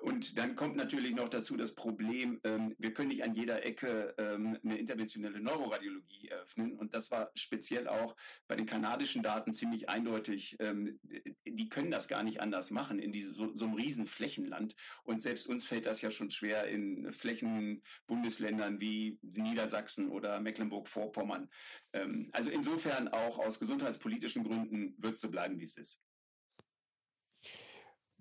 Und 0.02 0.38
dann 0.38 0.54
kommt 0.54 0.76
natürlich 0.76 1.14
noch 1.14 1.28
dazu 1.28 1.56
das 1.56 1.74
Problem, 1.74 2.38
ähm, 2.44 2.74
wir 2.78 2.92
können 2.92 3.08
nicht 3.08 3.24
an 3.24 3.34
jeder 3.34 3.64
Ecke 3.64 4.14
ähm, 4.18 4.58
eine 4.62 4.76
interventionelle 4.76 5.40
Neuroradiologie 5.40 6.28
eröffnen. 6.28 6.76
Und 6.76 6.94
das 6.94 7.10
war 7.10 7.30
speziell 7.34 7.88
auch 7.88 8.14
bei 8.46 8.56
den 8.56 8.66
kanadischen 8.66 9.22
Daten 9.22 9.52
ziemlich 9.52 9.88
eindeutig. 9.88 10.56
Ähm, 10.60 11.00
die 11.46 11.68
können 11.68 11.90
das 11.90 12.08
gar 12.08 12.22
nicht 12.22 12.40
anders 12.40 12.70
machen 12.70 12.98
in 12.98 13.10
diese, 13.10 13.32
so, 13.32 13.54
so 13.54 13.64
einem 13.64 13.74
riesen 13.74 14.06
Flächenland. 14.06 14.76
Und 15.02 15.22
selbst 15.22 15.46
uns 15.46 15.64
fällt 15.64 15.86
das 15.86 16.02
ja 16.02 16.10
schon 16.10 16.30
schwer 16.30 16.68
in 16.68 17.10
Flächenbundesländern 17.10 18.80
wie 18.80 19.18
Niedersachsen 19.22 20.10
oder 20.10 20.40
Mecklenburg-Vorpommern. 20.40 21.48
Ähm, 21.94 22.28
also 22.32 22.50
insofern 22.50 23.08
auch 23.08 23.38
aus 23.38 23.58
gesundheitspolitischen 23.58 24.44
Gründen 24.44 24.94
wird 24.98 25.14
es 25.14 25.20
so 25.22 25.30
bleiben, 25.30 25.58
wie 25.58 25.64
es 25.64 25.76
ist. 25.76 26.00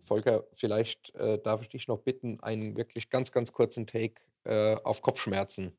Volker, 0.05 0.45
vielleicht 0.53 1.13
äh, 1.15 1.39
darf 1.39 1.61
ich 1.61 1.69
dich 1.69 1.87
noch 1.87 1.99
bitten, 1.99 2.39
einen 2.41 2.77
wirklich 2.77 3.09
ganz, 3.09 3.31
ganz 3.31 3.51
kurzen 3.51 3.87
Take 3.87 4.21
äh, 4.43 4.75
auf 4.83 5.01
Kopfschmerzen 5.01 5.77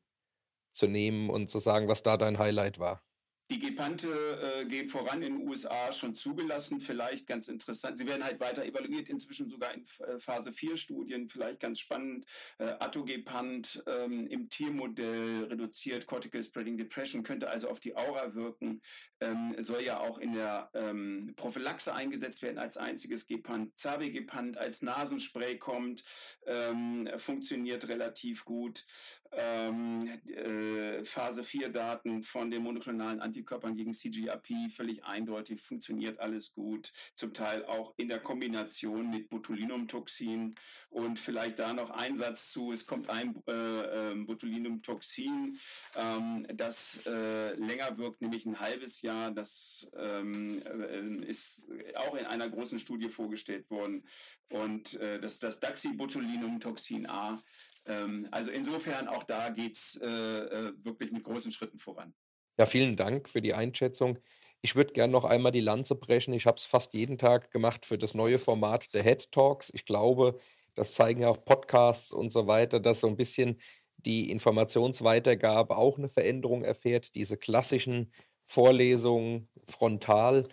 zu 0.73 0.87
nehmen 0.87 1.29
und 1.29 1.49
zu 1.49 1.59
sagen, 1.59 1.87
was 1.87 2.03
da 2.03 2.17
dein 2.17 2.37
Highlight 2.37 2.79
war. 2.79 3.06
Die 3.49 3.59
Gepante 3.59 4.09
äh, 4.09 4.65
gehen 4.65 4.89
voran 4.89 5.21
in 5.21 5.37
den 5.37 5.47
USA 5.47 5.89
schon 5.93 6.15
zugelassen, 6.15 6.81
vielleicht 6.81 7.27
ganz 7.27 7.47
interessant. 7.47 7.97
Sie 7.97 8.05
werden 8.05 8.25
halt 8.25 8.41
weiter 8.41 8.65
evaluiert, 8.65 9.07
inzwischen 9.07 9.47
sogar 9.47 9.73
in 9.73 9.85
äh, 9.99 10.19
Phase 10.19 10.51
4 10.51 10.75
Studien, 10.75 11.29
vielleicht 11.29 11.61
ganz 11.61 11.79
spannend. 11.79 12.25
Äh, 12.57 12.65
Atogepant 12.79 13.81
ähm, 13.87 14.27
im 14.27 14.49
Tiermodell 14.49 15.45
reduziert 15.45 16.07
Cortical 16.07 16.43
Spreading 16.43 16.77
Depression, 16.77 17.23
könnte 17.23 17.49
also 17.49 17.69
auf 17.69 17.79
die 17.79 17.95
Aura 17.95 18.35
wirken, 18.35 18.81
ähm, 19.21 19.55
soll 19.59 19.81
ja 19.81 20.01
auch 20.01 20.17
in 20.17 20.33
der 20.33 20.69
ähm, 20.73 21.31
Prophylaxe 21.37 21.93
eingesetzt 21.93 22.41
werden 22.41 22.57
als 22.57 22.75
einziges 22.75 23.27
Gepant. 23.27 23.79
Zabegepant 23.79 24.57
als 24.57 24.81
Nasenspray 24.81 25.57
kommt, 25.57 26.03
ähm, 26.45 27.09
funktioniert 27.15 27.87
relativ 27.87 28.43
gut. 28.43 28.85
Ähm, 29.31 30.07
äh, 30.27 31.03
Phase 31.03 31.43
4 31.43 31.69
Daten 31.69 32.23
von 32.23 32.51
den 32.51 32.63
monoklonalen 32.63 33.19
Antikörpern 33.19 33.75
gegen 33.75 33.93
CGRP 33.93 34.71
völlig 34.71 35.03
eindeutig, 35.03 35.61
funktioniert 35.61 36.19
alles 36.19 36.53
gut, 36.53 36.91
zum 37.13 37.33
Teil 37.33 37.65
auch 37.65 37.93
in 37.97 38.09
der 38.09 38.19
Kombination 38.19 39.09
mit 39.09 39.29
Botulinumtoxin. 39.29 40.55
Und 40.89 41.19
vielleicht 41.19 41.59
da 41.59 41.73
noch 41.73 41.91
ein 41.91 42.15
Satz 42.15 42.51
zu, 42.51 42.71
es 42.71 42.85
kommt 42.85 43.09
ein 43.09 43.41
äh, 43.47 43.51
ähm, 43.51 44.25
Botulinumtoxin, 44.25 45.57
ähm, 45.95 46.47
das 46.53 46.99
äh, 47.05 47.53
länger 47.55 47.97
wirkt, 47.97 48.21
nämlich 48.21 48.45
ein 48.45 48.59
halbes 48.59 49.01
Jahr, 49.01 49.31
das 49.31 49.89
ähm, 49.97 50.61
äh, 50.65 51.25
ist 51.25 51.67
auch 51.95 52.15
in 52.15 52.25
einer 52.25 52.49
großen 52.49 52.79
Studie 52.79 53.09
vorgestellt 53.09 53.69
worden. 53.69 54.03
Und 54.49 54.99
äh, 54.99 55.19
das, 55.19 55.39
das 55.39 55.59
Daxibotulinumtoxin 55.59 57.07
A 57.09 57.41
ähm, 57.87 58.27
also 58.31 58.51
insofern 58.51 59.07
auch 59.07 59.23
da 59.23 59.49
geht 59.49 59.73
es 59.73 59.99
äh, 60.01 60.07
äh, 60.07 60.73
wirklich 60.83 61.11
mit 61.11 61.23
großen 61.23 61.51
Schritten 61.51 61.77
voran. 61.77 62.13
Ja, 62.57 62.65
vielen 62.65 62.95
Dank 62.95 63.29
für 63.29 63.41
die 63.41 63.53
Einschätzung. 63.53 64.19
Ich 64.61 64.75
würde 64.75 64.93
gerne 64.93 65.13
noch 65.13 65.25
einmal 65.25 65.51
die 65.51 65.61
Lanze 65.61 65.95
brechen. 65.95 66.33
Ich 66.33 66.45
habe 66.45 66.57
es 66.57 66.65
fast 66.65 66.93
jeden 66.93 67.17
Tag 67.17 67.51
gemacht 67.51 67.85
für 67.85 67.97
das 67.97 68.13
neue 68.13 68.39
Format 68.39 68.93
der 68.93 69.03
Head 69.03 69.31
Talks. 69.31 69.71
Ich 69.73 69.85
glaube, 69.85 70.39
das 70.73 70.93
zeigen 70.93 71.21
ja 71.21 71.29
auch 71.29 71.43
Podcasts 71.43 72.11
und 72.11 72.31
so 72.31 72.47
weiter, 72.47 72.79
dass 72.79 73.01
so 73.01 73.07
ein 73.07 73.17
bisschen 73.17 73.59
die 73.97 74.31
Informationsweitergabe 74.31 75.77
auch 75.77 75.97
eine 75.97 76.09
Veränderung 76.09 76.63
erfährt. 76.63 77.15
Diese 77.15 77.37
klassischen 77.37 78.11
Vorlesungen 78.45 79.49
frontal, 79.65 80.47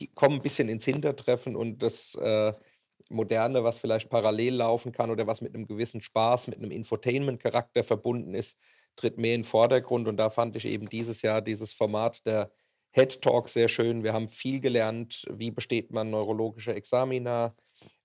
die 0.00 0.08
kommen 0.08 0.36
ein 0.36 0.42
bisschen 0.42 0.68
ins 0.68 0.84
Hintertreffen 0.84 1.56
und 1.56 1.82
das 1.82 2.14
äh, 2.14 2.52
Moderne, 3.08 3.64
was 3.64 3.80
vielleicht 3.80 4.10
parallel 4.10 4.54
laufen 4.56 4.92
kann 4.92 5.10
oder 5.10 5.26
was 5.26 5.40
mit 5.40 5.54
einem 5.54 5.66
gewissen 5.66 6.02
Spaß, 6.02 6.48
mit 6.48 6.58
einem 6.58 6.70
Infotainment-Charakter 6.70 7.84
verbunden 7.84 8.34
ist, 8.34 8.58
tritt 8.96 9.18
mehr 9.18 9.34
in 9.34 9.42
den 9.42 9.44
Vordergrund. 9.44 10.08
Und 10.08 10.16
da 10.16 10.30
fand 10.30 10.56
ich 10.56 10.66
eben 10.66 10.88
dieses 10.88 11.22
Jahr 11.22 11.40
dieses 11.42 11.72
Format 11.72 12.26
der 12.26 12.50
Head 12.92 13.20
Talk 13.22 13.48
sehr 13.48 13.68
schön. 13.68 14.02
Wir 14.02 14.12
haben 14.12 14.28
viel 14.28 14.60
gelernt, 14.60 15.24
wie 15.30 15.50
besteht 15.50 15.92
man 15.92 16.10
neurologische 16.10 16.74
Examina, 16.74 17.54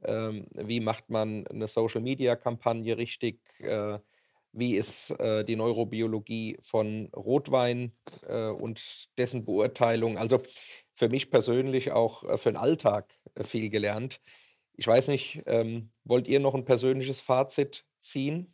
ähm, 0.04 0.48
wie 0.54 0.80
macht 0.80 1.10
man 1.10 1.48
eine 1.48 1.68
Social-Media-Kampagne 1.68 2.98
richtig, 2.98 3.40
äh, 3.60 4.00
wie 4.52 4.76
ist 4.76 5.10
äh, 5.20 5.44
die 5.44 5.56
Neurobiologie 5.56 6.58
von 6.62 7.10
Rotwein 7.16 7.94
äh, 8.28 8.50
und 8.50 9.18
dessen 9.18 9.46
Beurteilung. 9.46 10.18
Also 10.18 10.44
für 10.94 11.10
mich 11.10 11.32
persönlich 11.32 11.92
auch 11.92 12.24
äh, 12.24 12.38
für 12.38 12.52
den 12.52 12.58
Alltag 12.58 13.12
äh, 13.36 13.44
viel 13.44 13.70
gelernt. 13.70 14.22
Ich 14.76 14.88
weiß 14.88 15.08
nicht, 15.08 15.44
ähm, 15.46 15.92
wollt 16.04 16.28
ihr 16.28 16.40
noch 16.40 16.56
ein 16.56 16.66
persönliches 16.66 17.22
Fazit 17.22 17.86
ziehen? 18.00 18.54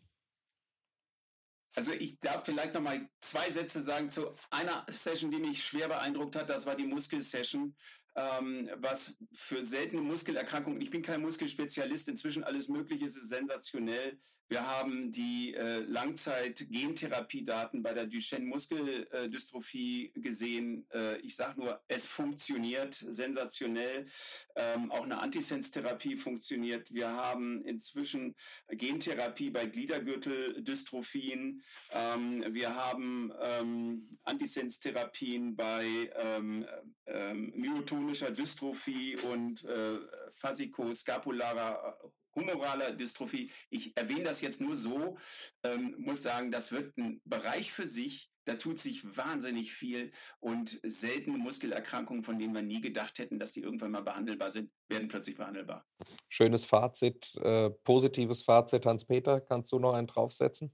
Also 1.76 1.92
ich 1.94 2.20
darf 2.20 2.46
vielleicht 2.46 2.74
noch 2.74 2.82
mal 2.82 3.08
zwei 3.22 3.52
Sätze 3.52 3.82
sagen 3.84 4.10
zu 4.10 4.34
einer 4.50 4.86
Session, 4.90 5.32
die 5.32 5.40
mich 5.40 5.64
schwer 5.64 5.88
beeindruckt 5.88 6.36
hat. 6.36 6.50
Das 6.50 6.66
war 6.66 6.76
die 6.76 6.86
Muskelsession 6.86 7.76
ähm, 8.20 8.70
was 8.78 9.18
für 9.34 9.64
seltene 9.64 10.02
Muskelerkrankungen, 10.02 10.82
ich 10.82 10.90
bin 10.90 11.02
kein 11.02 11.22
Muskelspezialist, 11.22 12.10
inzwischen 12.10 12.44
alles 12.44 12.68
Mögliche 12.68 13.06
ist 13.06 13.30
sensationell. 13.30 14.20
Wir 14.50 14.68
haben 14.68 15.12
die 15.12 15.54
äh, 15.54 15.82
Langzeit-Gentherapie-Daten 15.82 17.84
bei 17.84 17.94
der 17.94 18.08
Duchenne-Muskeldystrophie 18.08 20.12
gesehen. 20.16 20.88
Äh, 20.92 21.20
ich 21.20 21.36
sage 21.36 21.62
nur, 21.62 21.80
es 21.88 22.08
funktioniert 22.08 22.96
sensationell. 22.96 24.08
Ähm, 24.56 24.92
auch 24.92 25.04
eine 25.04 25.20
Antisens-Therapie 25.20 26.18
funktioniert. 26.18 26.92
Wir 26.92 27.10
haben 27.10 27.64
inzwischen 27.64 28.36
Gentherapie 28.70 29.52
bei 29.52 29.68
Gliedergürteldystrophien. 29.68 31.62
Ähm, 31.92 32.44
wir 32.50 32.74
haben 32.74 33.32
ähm, 33.40 34.18
Antisens-Therapien 34.24 35.56
bei 35.56 36.12
ähm, 36.16 36.66
ähm, 37.10 37.54
myotonischer 37.56 38.32
Dystrophie 38.32 39.18
und 39.18 39.64
äh, 39.64 40.00
Fascicoskapularer 40.32 41.98
äh, 42.04 42.08
humoraler 42.36 42.92
Dystrophie. 42.92 43.52
Ich 43.70 43.96
erwähne 43.98 44.24
das 44.24 44.42
jetzt 44.42 44.62
nur 44.62 44.76
so, 44.76 45.18
ähm, 45.64 45.96
muss 45.98 46.22
sagen, 46.22 46.52
das 46.52 46.72
wird 46.72 46.98
ein 46.98 47.22
Bereich 47.26 47.72
für 47.72 47.86
sich. 47.86 48.30
Da 48.46 48.56
tut 48.56 48.80
sich 48.80 49.16
wahnsinnig 49.18 49.74
viel 49.74 50.12
und 50.40 50.80
seltene 50.84 51.38
Muskelerkrankungen, 51.38 52.24
von 52.24 52.40
denen 52.40 52.56
wir 52.56 52.64
nie 52.64 52.82
gedacht 52.82 53.20
hätten, 53.20 53.38
dass 53.38 53.54
sie 53.54 53.62
irgendwann 53.62 53.92
mal 53.92 54.02
behandelbar 54.02 54.50
sind, 54.50 54.72
werden 54.88 55.08
plötzlich 55.08 55.36
behandelbar. 55.36 55.86
Schönes 56.30 56.66
Fazit, 56.66 57.36
äh, 57.38 57.70
positives 57.70 58.42
Fazit. 58.42 58.86
Hans-Peter, 58.86 59.42
kannst 59.42 59.72
du 59.72 59.78
noch 59.78 59.94
einen 59.94 60.08
draufsetzen? 60.08 60.72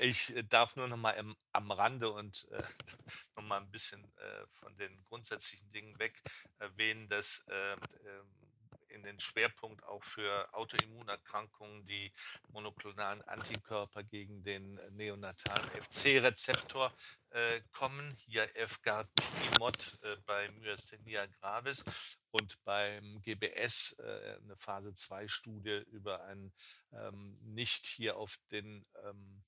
Ich 0.00 0.34
äh, 0.36 0.44
darf 0.44 0.76
nur 0.76 0.86
noch 0.86 0.96
mal 0.96 1.12
im, 1.12 1.36
am 1.52 1.70
Rande 1.72 2.10
und 2.10 2.46
äh, 2.52 2.62
noch 3.36 3.42
mal 3.42 3.58
ein 3.60 3.70
bisschen 3.70 4.04
äh, 4.04 4.46
von 4.48 4.76
den 4.76 5.02
grundsätzlichen 5.04 5.68
Dingen 5.70 5.98
weg 5.98 6.22
erwähnen, 6.58 7.08
dass 7.08 7.40
äh, 7.48 7.76
in 8.88 9.02
den 9.02 9.18
Schwerpunkt 9.18 9.82
auch 9.84 10.02
für 10.02 10.48
Autoimmunerkrankungen 10.54 11.84
die 11.86 12.12
monoklonalen 12.52 13.22
Antikörper 13.22 14.02
gegen 14.04 14.42
den 14.42 14.74
neonatalen 14.92 15.68
FC-Rezeptor 15.82 16.92
äh, 17.30 17.60
kommen. 17.72 18.16
Hier 18.18 18.48
FGART-Mod 18.54 19.98
äh, 20.02 20.16
bei 20.24 20.48
Myasthenia 20.52 21.26
gravis 21.26 21.84
und 22.30 22.62
beim 22.64 23.20
GBS 23.20 23.96
äh, 23.98 24.38
eine 24.42 24.56
Phase 24.56 24.90
2-Studie 24.90 25.84
über 25.90 26.24
einen 26.24 26.52
ähm, 26.92 27.36
nicht 27.42 27.84
hier 27.84 28.16
auf 28.16 28.38
den 28.50 28.86
ähm, 29.04 29.42
äh, 29.42 29.47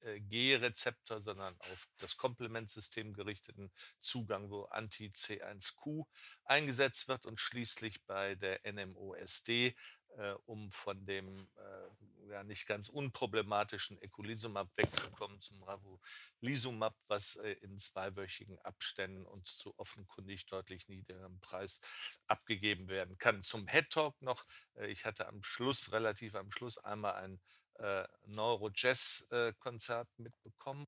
G-Rezeptor, 0.00 1.20
sondern 1.20 1.56
auf 1.72 1.88
das 1.98 2.16
Komplementsystem 2.16 3.12
gerichteten 3.12 3.70
Zugang, 3.98 4.50
wo 4.50 4.64
Anti-C1Q 4.64 6.06
eingesetzt 6.44 7.08
wird 7.08 7.26
und 7.26 7.40
schließlich 7.40 8.04
bei 8.06 8.34
der 8.36 8.60
NMOSD, 8.72 9.74
äh, 10.16 10.34
um 10.46 10.70
von 10.72 11.04
dem 11.04 11.48
äh, 11.56 12.30
ja 12.30 12.44
nicht 12.44 12.66
ganz 12.66 12.88
unproblematischen 12.88 14.00
Eculizumab 14.00 14.68
wegzukommen 14.76 15.40
zum 15.40 15.62
Ravulizumab, 15.62 16.94
was 17.06 17.36
äh, 17.36 17.52
in 17.62 17.78
zweiwöchigen 17.78 18.58
Abständen 18.60 19.24
und 19.26 19.46
zu 19.46 19.78
offenkundig 19.78 20.46
deutlich 20.46 20.88
niedrigerem 20.88 21.40
Preis 21.40 21.80
abgegeben 22.26 22.88
werden 22.88 23.18
kann. 23.18 23.42
Zum 23.42 23.66
Head 23.66 23.90
Talk 23.90 24.20
noch, 24.20 24.44
äh, 24.76 24.86
ich 24.88 25.04
hatte 25.04 25.26
am 25.26 25.42
Schluss, 25.42 25.92
relativ 25.92 26.34
am 26.34 26.50
Schluss 26.50 26.78
einmal 26.78 27.14
ein 27.14 27.40
äh, 27.78 28.04
Neuro-Jazz-Konzert 28.26 30.08
mitbekommen. 30.18 30.86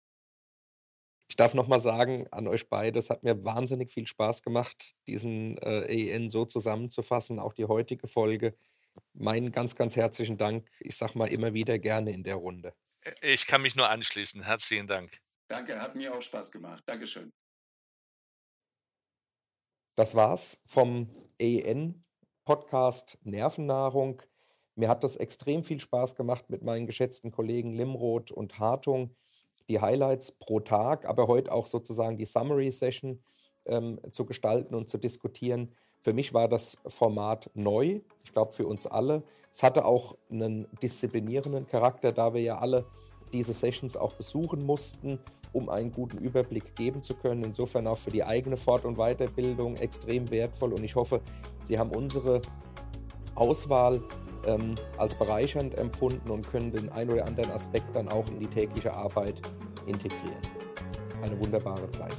Ich 1.28 1.36
darf 1.36 1.54
noch 1.54 1.68
mal 1.68 1.78
sagen 1.78 2.26
an 2.32 2.48
euch 2.48 2.68
beide, 2.68 2.98
es 2.98 3.08
hat 3.08 3.22
mir 3.22 3.44
wahnsinnig 3.44 3.92
viel 3.92 4.06
Spaß 4.06 4.42
gemacht, 4.42 4.96
diesen 5.06 5.58
äh, 5.58 5.82
EN 5.82 6.28
so 6.28 6.44
zusammenzufassen, 6.44 7.38
auch 7.38 7.52
die 7.52 7.66
heutige 7.66 8.08
Folge. 8.08 8.56
Meinen 9.12 9.52
ganz, 9.52 9.76
ganz 9.76 9.94
herzlichen 9.94 10.38
Dank. 10.38 10.68
Ich 10.80 10.96
sage 10.96 11.16
mal 11.16 11.28
immer 11.28 11.54
wieder 11.54 11.78
gerne 11.78 12.12
in 12.12 12.24
der 12.24 12.34
Runde. 12.34 12.74
Ich 13.22 13.46
kann 13.46 13.62
mich 13.62 13.76
nur 13.76 13.88
anschließen. 13.88 14.42
Herzlichen 14.42 14.88
Dank. 14.88 15.20
Danke, 15.48 15.80
hat 15.80 15.94
mir 15.94 16.12
auch 16.14 16.20
Spaß 16.20 16.50
gemacht. 16.50 16.82
Dankeschön. 16.86 17.32
Das 19.96 20.14
war's 20.14 20.60
vom 20.64 21.08
EN-Podcast 21.38 23.18
Nervennahrung. 23.22 24.22
Mir 24.80 24.88
hat 24.88 25.04
das 25.04 25.16
extrem 25.16 25.62
viel 25.62 25.78
Spaß 25.78 26.14
gemacht 26.14 26.48
mit 26.48 26.62
meinen 26.64 26.86
geschätzten 26.86 27.30
Kollegen 27.30 27.74
Limroth 27.74 28.32
und 28.32 28.58
Hartung. 28.58 29.10
Die 29.68 29.78
Highlights 29.78 30.32
pro 30.32 30.58
Tag, 30.60 31.04
aber 31.04 31.26
heute 31.26 31.52
auch 31.52 31.66
sozusagen 31.66 32.16
die 32.16 32.24
Summary 32.24 32.72
Session 32.72 33.22
ähm, 33.66 34.00
zu 34.10 34.24
gestalten 34.24 34.74
und 34.74 34.88
zu 34.88 34.96
diskutieren. 34.96 35.70
Für 36.00 36.14
mich 36.14 36.32
war 36.32 36.48
das 36.48 36.78
Format 36.86 37.50
neu, 37.52 38.00
ich 38.24 38.32
glaube 38.32 38.52
für 38.52 38.66
uns 38.66 38.86
alle. 38.86 39.22
Es 39.52 39.62
hatte 39.62 39.84
auch 39.84 40.16
einen 40.30 40.66
disziplinierenden 40.82 41.66
Charakter, 41.66 42.10
da 42.10 42.32
wir 42.32 42.40
ja 42.40 42.56
alle 42.56 42.86
diese 43.34 43.52
Sessions 43.52 43.98
auch 43.98 44.14
besuchen 44.14 44.64
mussten, 44.64 45.18
um 45.52 45.68
einen 45.68 45.92
guten 45.92 46.16
Überblick 46.16 46.74
geben 46.74 47.02
zu 47.02 47.14
können. 47.14 47.44
Insofern 47.44 47.86
auch 47.86 47.98
für 47.98 48.10
die 48.10 48.24
eigene 48.24 48.56
Fort- 48.56 48.86
und 48.86 48.96
Weiterbildung 48.96 49.76
extrem 49.76 50.30
wertvoll 50.30 50.72
und 50.72 50.82
ich 50.82 50.94
hoffe, 50.94 51.20
Sie 51.64 51.78
haben 51.78 51.90
unsere 51.90 52.40
Auswahl 53.34 54.02
ähm, 54.46 54.74
als 54.98 55.14
bereichernd 55.14 55.78
empfunden 55.78 56.30
und 56.30 56.48
können 56.50 56.72
den 56.72 56.90
ein 56.90 57.10
oder 57.10 57.26
anderen 57.26 57.50
Aspekt 57.52 57.94
dann 57.94 58.08
auch 58.08 58.26
in 58.28 58.40
die 58.40 58.46
tägliche 58.46 58.92
Arbeit 58.92 59.34
integrieren. 59.86 60.38
Eine 61.22 61.38
wunderbare 61.38 61.88
Zeit. 61.90 62.14